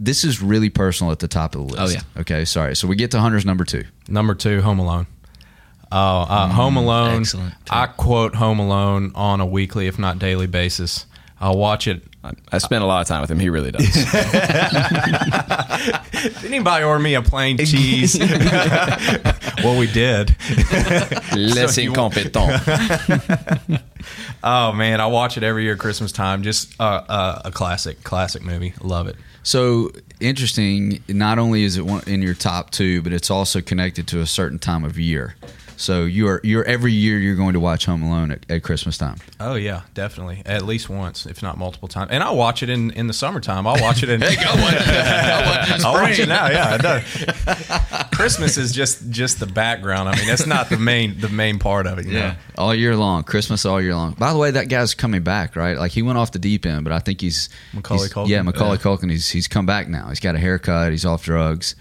[0.00, 1.96] This is really personal at the top of the list.
[1.96, 2.20] Oh, yeah.
[2.20, 2.44] Okay.
[2.44, 2.74] Sorry.
[2.74, 3.84] So we get to Hunter's number two.
[4.08, 5.06] Number two, Home Alone.
[5.92, 7.20] Oh, uh, Home Alone.
[7.20, 7.54] excellent.
[7.70, 11.06] I quote Home Alone on a weekly, if not daily basis.
[11.42, 12.04] I'll watch it.
[12.22, 13.40] I, I spent a lot of time with him.
[13.40, 13.82] He really does.
[16.22, 18.16] Did anybody order me a plain cheese?
[19.58, 20.36] well, we did.
[21.34, 22.38] Les you- incompetents.
[24.44, 26.44] Oh man, I watch it every year Christmas time.
[26.44, 28.74] Just uh, uh, a classic, classic movie.
[28.80, 29.16] Love it.
[29.42, 29.90] So
[30.20, 31.02] interesting.
[31.08, 34.26] Not only is it one in your top two, but it's also connected to a
[34.26, 35.34] certain time of year.
[35.82, 38.96] So you are you're every year you're going to watch Home Alone at, at Christmas
[38.96, 39.16] time.
[39.40, 40.40] Oh yeah, definitely.
[40.46, 42.12] At least once, if not multiple times.
[42.12, 43.66] And I'll watch it in, in the summertime.
[43.66, 44.22] I'll watch it in.
[44.22, 45.84] I watch it.
[45.84, 46.46] I'll watch it now.
[46.48, 48.12] Yeah, it.
[48.14, 50.08] Christmas is just just the background.
[50.08, 52.06] I mean, that's not the main the main part of it.
[52.06, 52.34] You know?
[52.56, 54.12] all year long, Christmas all year long.
[54.12, 55.76] By the way, that guy's coming back, right?
[55.76, 58.28] Like he went off the deep end, but I think he's Macaulay he's- Culkin?
[58.28, 58.82] Yeah, Macaulay Yeah.
[58.84, 59.10] Culkin.
[59.10, 60.10] He's he's come back now.
[60.10, 60.92] He's got a haircut.
[60.92, 61.74] He's off drugs.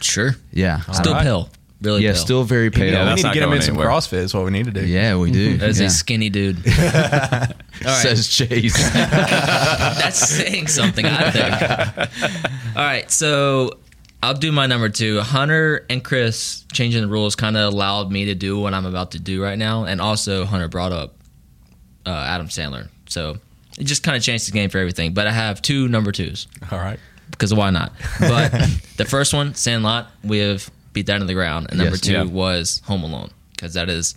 [0.00, 0.34] Sure.
[0.52, 1.22] Yeah, Still right.
[1.22, 1.50] pale.
[1.84, 2.20] Really yeah, pale.
[2.20, 2.92] still very pale.
[2.92, 3.88] Yeah, we need to get him going in some anywhere.
[3.88, 4.18] CrossFit.
[4.18, 4.86] Is what we need to do.
[4.86, 5.58] Yeah, we do.
[5.60, 5.86] As yeah.
[5.86, 6.56] a skinny dude.
[6.66, 8.02] All right.
[8.02, 8.76] Says Chase.
[8.92, 12.76] That's saying something, I think.
[12.76, 13.78] All right, so
[14.22, 15.20] I'll do my number two.
[15.20, 19.10] Hunter and Chris changing the rules kind of allowed me to do what I'm about
[19.10, 21.14] to do right now, and also Hunter brought up
[22.06, 23.36] uh, Adam Sandler, so
[23.78, 25.12] it just kind of changed the game for everything.
[25.12, 26.98] But I have two number twos All right.
[27.30, 27.92] because why not?
[28.18, 28.52] But
[28.96, 32.00] the first one, Sandlot, we have beat that into the ground, and number Yes.
[32.00, 32.22] two Yeah.
[32.22, 34.14] was Home Alone because that is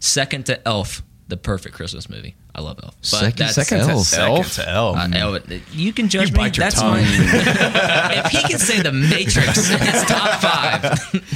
[0.00, 2.34] second to Elf, the perfect Christmas movie.
[2.54, 2.94] I love Elf.
[3.00, 4.54] But Second- that's, second to Second Elf?
[4.56, 4.96] to Elf.
[4.98, 6.50] uh, Elf, you can judge You me.
[6.50, 6.96] That's tongue.
[6.96, 7.04] fine.
[7.06, 10.84] if he can say The Matrix in his top five,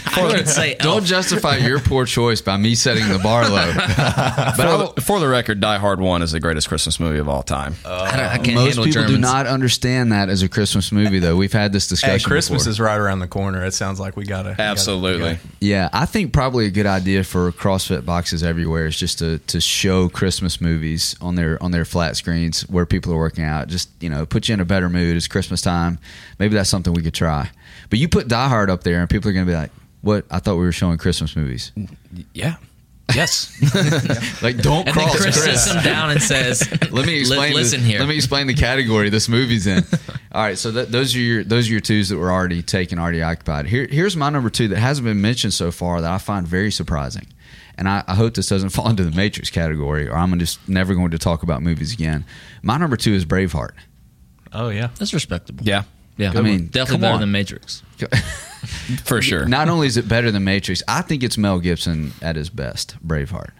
[0.06, 3.72] I can say Don't justify your poor choice by me setting the bar low.
[3.76, 7.18] But For will- the, for the record, Die Hard One is the greatest Christmas movie
[7.18, 7.74] of all time.
[7.86, 9.12] I, I can't most handle people Germans.
[9.12, 11.36] do not understand that as a Christmas movie, though.
[11.36, 12.18] We've had this discussion.
[12.18, 12.70] Hey, Christmas before.
[12.72, 13.64] is right around the corner.
[13.64, 15.22] It sounds like we gotta we gotta- Absolutely.
[15.22, 19.18] we gotta- Yeah, I think probably a good idea for CrossFit boxes everywhere is just
[19.20, 23.44] to, to show Christmas movies on their on their flat screens where people are working
[23.44, 23.68] out.
[23.68, 25.16] Just you know, put you in a better mood.
[25.16, 25.98] It's Christmas time.
[26.38, 27.50] Maybe that's something we could try.
[27.90, 30.24] But you put Die Hard up there, and people are going to be like, "What?
[30.30, 31.72] I thought we were showing Christmas movies."
[32.32, 32.56] Yeah.
[33.14, 33.52] Yes.
[34.42, 35.64] Like, don't And then cross Chris, Chris.
[35.64, 37.50] sits him down and says, Let me explain.
[37.50, 38.00] Li- listen this- here.
[38.00, 39.84] Let me explain the category this movie's in.
[40.32, 42.98] All right, so that, those are your those are your twos that were already taken,
[42.98, 43.66] already occupied.
[43.66, 46.70] Here, here's my number two that hasn't been mentioned so far that I find very
[46.72, 47.26] surprising,
[47.78, 50.94] and I, I hope this doesn't fall into the Matrix category, or I'm just never
[50.94, 52.24] going to talk about movies again.
[52.62, 53.72] My number two is Braveheart.
[54.52, 54.88] Oh yeah.
[54.98, 55.64] That's respectable.
[55.64, 55.82] yeah.
[56.18, 56.32] Yeah.
[56.34, 57.20] I mean, definitely come better on.
[57.20, 57.82] than Matrix.
[59.04, 59.44] For sure.
[59.46, 62.96] Not only is it better than Matrix, I think it's Mel Gibson at his best.
[63.06, 63.50] Braveheart.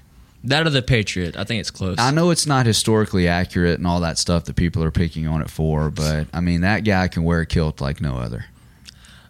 [0.44, 1.36] That or The Patriot.
[1.36, 1.98] I think it's close.
[1.98, 5.42] I know it's not historically accurate and all that stuff that people are picking on
[5.42, 8.46] it for, but I mean that guy can wear a kilt like no other.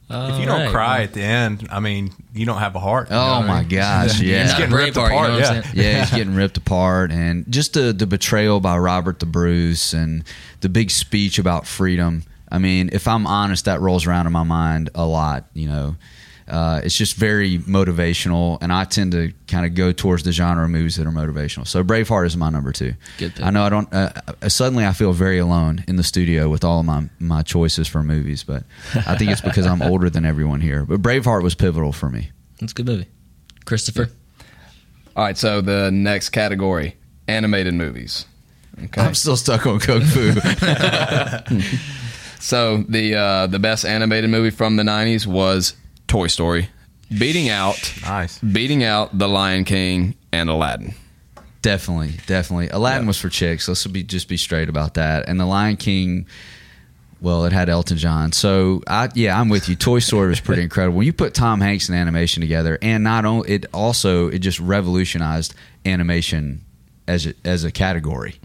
[0.09, 3.11] If you don't cry at the end, I mean, you don't have a heart.
[3.11, 3.69] you oh, know Oh what I my mean?
[3.71, 4.43] gosh, yeah.
[4.45, 5.29] He's getting ripped Braveheart, you apart.
[5.31, 5.63] know what I'm yeah.
[5.63, 5.75] saying?
[5.77, 10.23] yeah, he's getting ripped apart, and just the the betrayal by Robert the Bruce, and
[10.61, 12.23] the big speech about freedom.
[12.53, 15.47] I mean, if I'm honest, that rolls around in my mind a lot.
[15.55, 15.97] You know,
[16.49, 20.65] uh, it's just very motivational, and I tend to kind of go towards the genre
[20.65, 21.67] of movies that are motivational.
[21.67, 22.95] So Braveheart is my number two.
[23.19, 23.45] Good pick.
[23.45, 23.93] I know I don't.
[23.93, 27.43] Uh, uh, suddenly, I feel very alone in the studio with all of my my
[27.43, 28.63] choices for movies, but
[28.95, 30.85] I think it's because I'm older than everyone here.
[30.85, 32.31] But Braveheart was pivotal for me.
[32.61, 33.07] That's a good movie.
[33.65, 34.11] Christopher.
[35.17, 35.37] All right.
[35.37, 38.27] So the next category animated movies.
[38.85, 39.01] Okay.
[39.01, 40.33] I'm still stuck on Kung Fu.
[42.39, 45.75] So the uh, the best animated movie from the '90s was
[46.09, 46.69] Toy Story,
[47.17, 48.39] beating out Nice.
[48.39, 50.95] beating out The Lion King and Aladdin.
[51.63, 52.69] Definitely, definitely.
[52.69, 53.09] Aladdin Yeah.
[53.09, 53.67] was for chicks.
[53.69, 55.29] Let's be just be straight about that.
[55.29, 56.27] And the Lion King,
[57.21, 58.31] well, it had Elton John.
[58.33, 59.75] So I, yeah, I'm with you.
[59.75, 60.99] Toy Story was pretty incredible.
[60.99, 64.61] When you put Tom Hanks and animation together, and not only it also it just
[64.61, 65.55] revolutionized
[65.85, 66.65] animation
[67.09, 68.37] as a, as a category.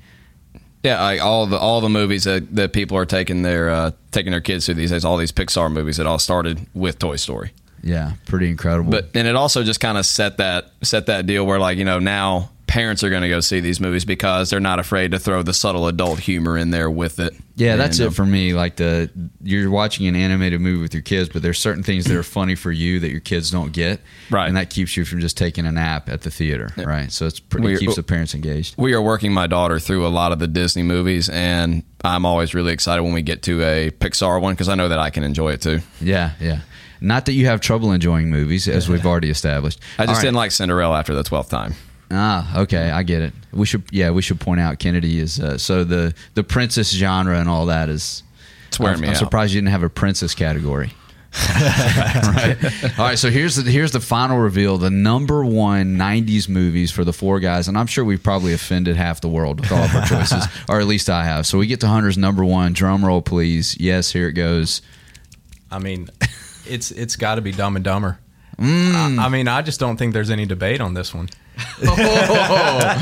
[0.83, 4.31] Yeah, like all the all the movies that, that people are taking their uh, taking
[4.31, 5.05] their kids to these days.
[5.05, 7.51] All these Pixar movies that all started with Toy Story.
[7.83, 8.91] Yeah, pretty incredible.
[8.91, 11.85] But and it also just kind of set that set that deal where like you
[11.85, 15.19] know now parents are going to go see these movies because they're not afraid to
[15.19, 17.33] throw the subtle adult humor in there with it.
[17.55, 18.53] Yeah, that's And, it for me.
[18.53, 19.09] Like the
[19.41, 22.55] you're watching an animated movie with your kids, but there's certain things that are funny
[22.55, 23.99] for you that your kids don't get,
[24.29, 24.47] Right.
[24.47, 27.11] And that keeps you from just taking a nap at the theater, right?
[27.11, 28.75] So it's pretty We- keeps the parents engaged.
[28.77, 32.53] we are working my daughter through a lot of the Disney movies, and I'm always
[32.53, 35.23] really excited when we get to a Pixar one because I know that I can
[35.23, 35.79] enjoy it too.
[35.99, 36.61] Yeah, yeah.
[37.03, 39.79] Not that you have trouble enjoying movies, as we've already established.
[39.97, 40.21] I just right.
[40.21, 41.73] didn't like Cinderella after the twelfth time.
[42.11, 43.33] Ah, okay, I get it.
[43.53, 47.39] We should, yeah, we should point out Kennedy is uh, so the the princess genre
[47.39, 48.23] and all that is.
[48.67, 49.19] It's wearing I'm, me I'm out.
[49.19, 50.91] surprised you didn't have a princess category.
[51.49, 52.57] right.
[52.99, 53.17] All right.
[53.17, 57.39] So here's the here's the final reveal: the number one '90s movies for the four
[57.39, 60.45] guys, and I'm sure we've probably offended half the world with all of our choices,
[60.69, 61.47] or at least I have.
[61.47, 62.73] So we get to Hunter's number one.
[62.73, 63.77] Drum roll, please.
[63.79, 64.81] Yes, here it goes.
[65.71, 66.09] I mean,
[66.67, 68.19] it's it's got to be Dumb and Dumber.
[68.57, 69.17] Mm.
[69.17, 71.29] I, I mean, I just don't think there's any debate on this one.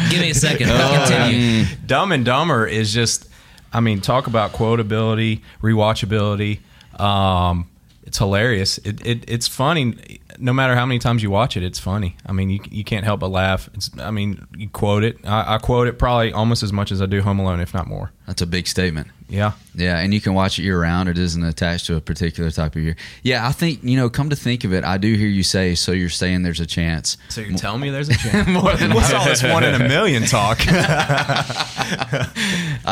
[0.10, 0.70] Give me a second.
[0.72, 1.66] I'll continue.
[1.86, 3.30] Dumb and Dumber is just,
[3.72, 6.60] I mean, talk about quotability, rewatchability.
[7.00, 7.70] Um,
[8.10, 8.80] it's hilarious.
[8.80, 10.20] It, it it's funny.
[10.40, 12.16] No matter how many times you watch it, it's funny.
[12.26, 13.70] I mean, you you can't help but laugh.
[13.76, 15.20] It's I mean, you quote it.
[15.28, 17.86] I, I quote it probably almost as much as I do Home Alone, if not
[17.86, 18.12] more.
[18.26, 19.10] That's a big statement.
[19.28, 19.52] Yeah.
[19.76, 21.08] Yeah, and you can watch it year round.
[21.08, 22.96] It isn't attached to a particular type of year.
[23.22, 24.10] Yeah, I think you know.
[24.10, 25.76] Come to think of it, I do hear you say.
[25.76, 27.16] So you're saying there's a chance.
[27.30, 28.48] So you're telling me there's a chance?
[28.48, 30.58] More than What's all this one in a million talk?
[30.68, 32.26] I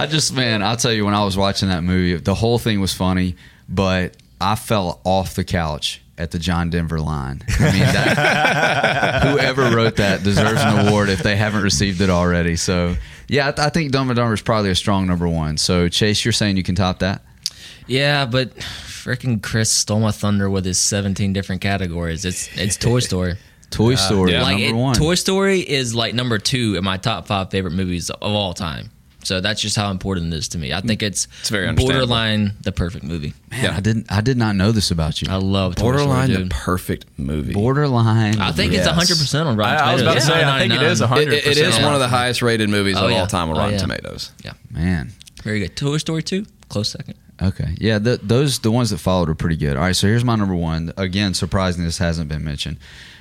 [0.08, 2.94] just man, I'll tell you when I was watching that movie, the whole thing was
[2.94, 3.36] funny,
[3.68, 7.44] but I fell off the couch at the John Denver line.
[7.60, 12.56] I mean, that, whoever wrote that deserves an award if they haven't received it already.
[12.56, 12.96] So,
[13.28, 15.58] yeah, I, th- I think Dumb and Dumber is probably a strong number one.
[15.58, 17.22] So, Chase, you're saying you can top that?
[17.86, 22.26] Yeah, but freaking Chris stole my thunder with his 17 different categories.
[22.26, 23.36] It's it's Toy Story.
[23.70, 24.42] Toy uh, Story, yeah.
[24.44, 24.96] like number it- one.
[24.96, 28.92] Toy Story is like number two in my top five favorite movies of all time.
[29.28, 30.72] So that's just how important it is to me.
[30.72, 33.34] I think it's, It's very borderline the perfect movie.
[33.52, 35.28] Man, I didn't, I did not know this about you.
[35.30, 37.52] I love Toy Borderline Story, the perfect movie.
[37.54, 38.40] Borderline.
[38.40, 38.88] I think it's Yes.
[38.88, 40.40] 100 percent on Rotten I, I was about to Tomatoes.
[40.42, 41.34] say, I think it is 100.
[41.34, 41.84] It, it is Yeah.
[41.86, 43.20] one of the highest rated movies Oh, of yeah.
[43.20, 43.80] all time on Oh, Rotten yeah.
[43.80, 44.32] Tomatoes.
[44.72, 45.12] man.
[45.44, 45.76] Very good.
[45.76, 47.16] Toy Story 2, close second.
[47.44, 49.76] Okay, yeah, th those the ones that followed are pretty good.
[49.76, 50.92] All right, so here's my number one.
[50.98, 52.78] Again, surprising this hasn't been mentioned.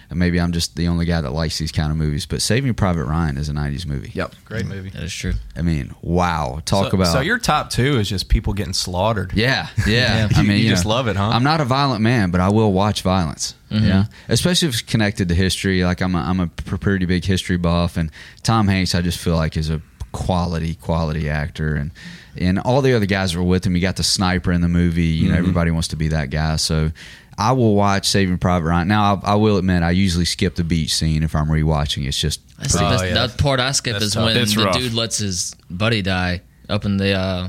[0.09, 2.73] And maybe I'm just the only guy that likes these kind of movies, but Saving
[2.75, 4.13] Private Ryan is a '90s movie.
[4.15, 4.35] Yep.
[4.45, 4.91] Great mm, movie.
[4.91, 5.33] That is true.
[5.57, 6.61] I mean, wow.
[6.65, 9.33] Talk so, about So your top two is just people getting slaughtered.
[9.35, 10.29] Yeah, yeah.
[10.29, 10.29] Yeah.
[10.37, 11.29] I mean, you you just know, love it, huh?
[11.29, 13.55] I'm not a violent man, but I will watch violence.
[13.71, 13.85] Mm-hmm.
[13.85, 15.85] Yeah, especially if it's connected to history.
[15.85, 18.11] Like I'm, a, I'm a p- pretty big history buff, and
[18.45, 19.83] Tom Hanks, I just feel like is a
[20.13, 21.91] quality, quality actor, and
[22.37, 23.75] and all the other guys were with him.
[23.75, 25.03] You got the sniper in the movie.
[25.03, 25.39] You know, mm-hmm.
[25.39, 26.57] everybody wants to be that guy.
[26.57, 26.93] So.
[27.39, 28.89] I will watch Saving Private Ryan.
[28.89, 32.07] Now, I, I will admit, I usually skip the beach scene if I'm rewatching.
[32.07, 33.15] It's just That's the Oh, yeah.
[33.27, 34.25] That part I skip That's is tough.
[34.27, 34.77] when It's the rough.
[34.77, 37.49] dude lets his buddy die up in the, uh,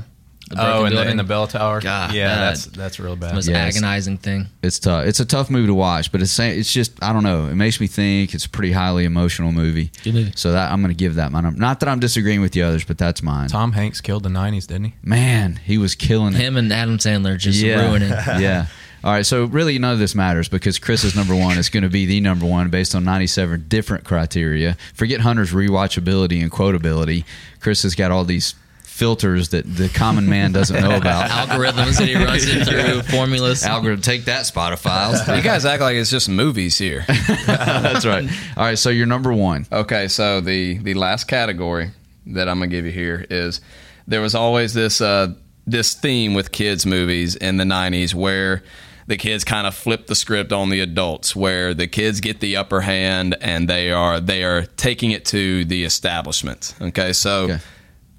[0.50, 1.78] the Oh, in the, in the bell tower.
[1.80, 3.34] God, yeah, that- that's that's real the bad.
[3.34, 3.76] most Yes.
[3.76, 4.46] agonizing thing.
[4.62, 5.04] it's tough.
[5.06, 7.48] It's a tough movie to watch, but it's it's just I don't know.
[7.48, 8.32] It makes me think.
[8.34, 9.90] It's a pretty highly emotional movie.
[10.04, 10.32] Good movie.
[10.36, 11.60] So that I'm going to give that my number.
[11.60, 13.48] Not that I'm disagreeing with the others, but that's mine.
[13.50, 14.94] Tom Hanks killed the '90s, didn't he?
[15.02, 16.40] Man, he was killing it.
[16.40, 17.86] Him and Adam Sandler just yeah.
[17.86, 18.08] ruining.
[18.40, 18.66] yeah.
[19.04, 21.88] All right, so really none of this matters because Chris's number one is going to
[21.88, 24.76] be the number one based on 97 different criteria.
[24.94, 27.24] Forget Hunter's rewatchability and quotability.
[27.60, 28.54] Chris has got all these
[28.98, 31.30] filters that the common man doesn't know about.
[31.48, 33.62] Algorithms that he runs it through, formulas.
[33.62, 35.08] Algorithm, take that, Spotify.
[35.36, 37.04] You guys act like it's just movies here.
[37.46, 38.28] That's right.
[38.56, 39.66] All right, so you're number one.
[39.70, 41.92] Okay, so the the last category
[42.26, 43.60] that I'm gonna give you here is
[44.08, 45.32] there was always this uh,
[45.64, 48.64] this theme with kids movies in the '90s where
[49.08, 52.56] the kids kind of flip the script on the adults, where the kids get the
[52.56, 56.74] upper hand and they are they are taking it to the establishment.
[56.80, 57.58] Okay, so Okay.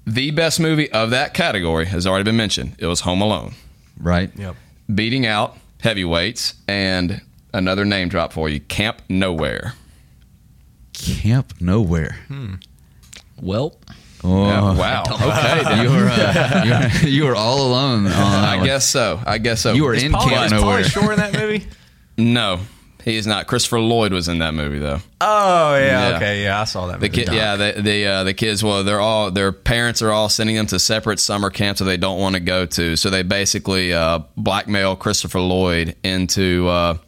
[0.06, 2.74] the best movie of that category has already been mentioned.
[2.78, 3.54] It was Home Alone,
[3.98, 4.30] Right?
[4.36, 4.56] Yep.
[4.94, 7.22] beating out heavyweights, and
[7.54, 9.72] another name drop for you, Camp Nowhere.
[10.92, 12.18] Camp Nowhere.
[12.28, 12.54] Hmm.
[13.40, 13.76] Well,
[14.22, 15.02] Oh, Yeah, wow.
[15.10, 15.82] Okay, then.
[15.84, 18.06] You were, uh, you were you were all alone.
[18.06, 18.66] On I one.
[18.66, 19.20] guess so.
[19.26, 19.72] I guess so.
[19.72, 20.80] You were in Pauly- Camp is Nowhere.
[20.82, 21.66] Pauly Shore in that movie?
[22.18, 22.60] No,
[23.02, 23.46] he is not.
[23.46, 25.00] Christopher Lloyd was in that movie though.
[25.22, 26.16] Oh yeah, Yeah.
[26.16, 27.00] okay, yeah, I saw that.
[27.00, 27.24] The movie.
[27.24, 28.62] kid, yeah, the the uh, the kids.
[28.62, 31.96] Well, they're all their parents are all sending them to separate summer camps that they
[31.96, 32.96] don't want to go to.
[32.96, 36.98] So they basically uh, blackmail Christopher Lloyd into uh,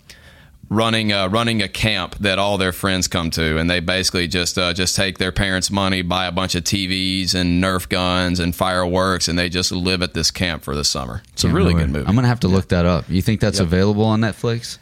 [0.72, 4.58] running uh, running a camp that all their friends come to, and they basically just
[4.58, 8.54] uh, just take their parents' money, buy a bunch of TVs and Nerf guns and
[8.54, 11.22] fireworks, and they just live at this camp for the summer.
[11.32, 11.86] It's a really Nowhere.
[11.86, 12.06] good movie.
[12.08, 13.04] I'm gonna have to look that up.
[13.08, 14.78] You think that's available on Netflix?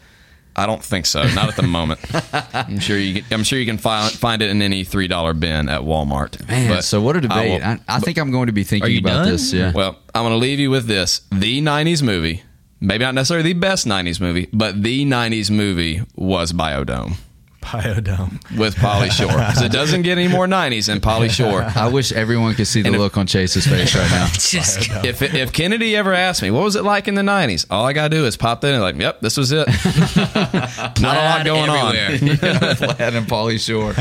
[0.56, 1.22] I don't think so.
[1.22, 2.00] Not at the moment.
[2.54, 3.22] I'm sure you.
[3.22, 6.46] Can, I'm sure you can find find it in any three dollar bin at Walmart.
[6.48, 7.62] Man, But so what a debate.
[7.62, 9.28] will- I, I, think I'm going to be thinking you about done?
[9.28, 9.52] this.
[9.52, 9.72] Yeah.
[9.72, 12.42] well, I'm going to leave you with this: the '90s movie,
[12.80, 17.16] maybe not necessarily the best '90s movie, but the '90s movie was Biodome
[17.62, 18.40] Biodome.
[18.58, 19.28] with Pauly Shore.
[19.28, 21.62] 'Cause it doesn't get any more '90s than Pauly Shore.
[21.74, 24.26] I wish everyone could see the if- look on Chase's face right now.
[24.32, 27.84] just If if Kennedy ever asked me what was it like in the '90s, all
[27.86, 29.66] I gotta do is pop in and like, yep, this was it.
[30.16, 31.96] not a lot plaid going on.
[31.96, 32.74] everywhere.
[32.76, 33.92] Plaid and Pauly Shore.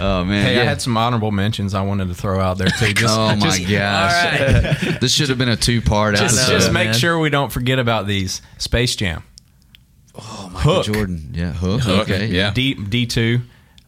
[0.00, 0.44] Oh man.
[0.44, 0.62] Hey, yeah.
[0.62, 2.92] I had some honorable mentions I wanted to throw out there too.
[2.92, 4.98] Just, oh my just, gosh.
[5.00, 6.52] This should have been a two part Just, episode.
[6.52, 6.94] just make man.
[6.94, 8.42] sure we don't forget about these.
[8.58, 9.22] Space Jam.
[10.18, 10.84] Hook.
[10.86, 11.30] Jordan.
[11.32, 11.52] Yeah.
[11.52, 11.82] Hook.
[11.82, 12.26] Hook, Okay.
[12.26, 12.50] yeah.
[12.52, 13.40] D D two,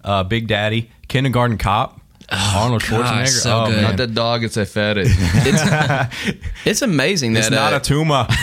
[0.04, 2.00] uh, Big Daddy, Kindergarten Cop,
[2.30, 3.28] Arnold gosh, Schwarzenegger.
[3.28, 3.74] so oh good.
[3.74, 4.44] man, Not that dog.
[4.44, 5.08] It's a fed it.
[6.64, 8.26] It's amazing that it's not uh, a tumor.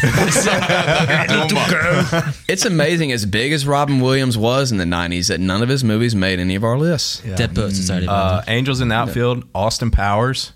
[2.49, 5.83] It's amazing as big as Robin Williams was in the 90s that none of his
[5.83, 7.21] movies made any of our lists.
[7.25, 7.35] Yeah.
[7.35, 8.07] Dead Poet Society.
[8.07, 10.53] uh, Angels in the Outfield, Austin Powers,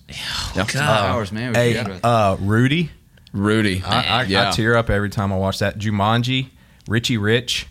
[0.56, 0.68] God.
[0.70, 1.54] Powers, man.
[1.54, 2.92] We hey, forgot about uh, Rudy.
[3.34, 3.82] Rudy.
[3.86, 4.50] I, I, yeah.
[4.50, 5.78] I tear up every time I watch that.
[5.78, 6.50] Jumanji,
[6.92, 7.68] Richie Rich,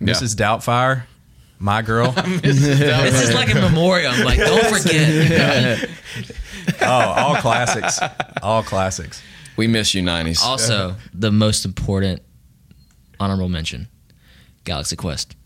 [0.00, 0.08] Yeah.
[0.12, 0.34] Mrs.
[0.34, 1.04] Doubtfire,
[1.58, 2.10] my girl.
[2.42, 2.62] This
[3.28, 4.12] is like a memorial.
[4.24, 5.88] Like, don't forget.
[6.82, 8.00] oh, all classics.
[8.42, 9.22] All classics.
[9.56, 10.42] We miss you, nineties.
[10.42, 12.20] Also, the most important
[13.20, 13.88] honorable mention
[14.64, 15.36] Galaxy Quest.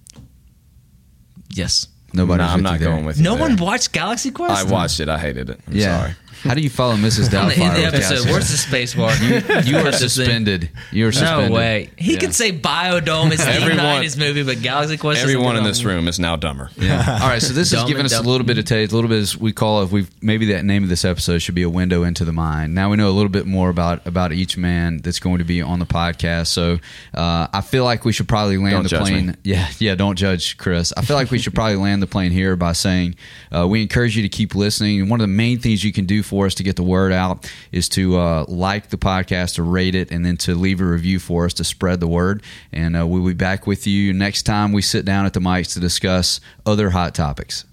[1.50, 1.86] Yes.
[2.12, 2.88] Nobody's Nah, I'm not you there.
[2.88, 3.22] going with you.
[3.22, 3.42] No there.
[3.48, 4.66] one watched Galaxy Quest?
[4.66, 5.08] I watched it.
[5.08, 5.60] I hated it.
[5.68, 6.00] I'm Yeah.
[6.00, 6.14] sorry.
[6.42, 7.32] How do you follow Mrs.
[7.40, 7.74] On in Doubtfire?
[7.76, 9.14] the episode, where's the space bar?
[9.64, 10.70] you are suspended.
[10.90, 11.50] You are suspended.
[11.50, 11.90] No way.
[11.96, 12.18] He Yeah.
[12.20, 15.84] could say Biodome is the Everyone- 90s movie, but Galaxy Quest doesn't Everyone in this
[15.84, 16.70] room is now dumber.
[16.78, 17.18] Yeah.
[17.22, 17.42] All right.
[17.42, 19.18] So this is Dumb giving and us a little bit of taste, a little bit
[19.18, 19.90] as we call it.
[19.90, 22.74] We've maybe that name of this episode should be a window into the mind.
[22.74, 25.60] Now we know a little bit more about about each man that's going to be
[25.62, 26.46] on the podcast.
[26.48, 26.78] So
[27.14, 29.26] uh, I feel like we should probably land Don't the judge plane.
[29.28, 29.34] me.
[29.44, 29.94] Yeah, yeah.
[29.94, 30.92] Don't judge Chris.
[30.96, 33.16] I feel like we should probably land the plane here by saying
[33.54, 35.00] uh, we encourage you to keep listening.
[35.00, 37.12] And one of the main things you can do for us to get the word
[37.12, 40.84] out is to uh, like the podcast, to rate it, and then to leave a
[40.84, 42.42] review for us to spread the word.
[42.72, 45.74] And uh, we'll be back with you next time we sit down at the mics
[45.74, 47.64] to discuss other hot topics.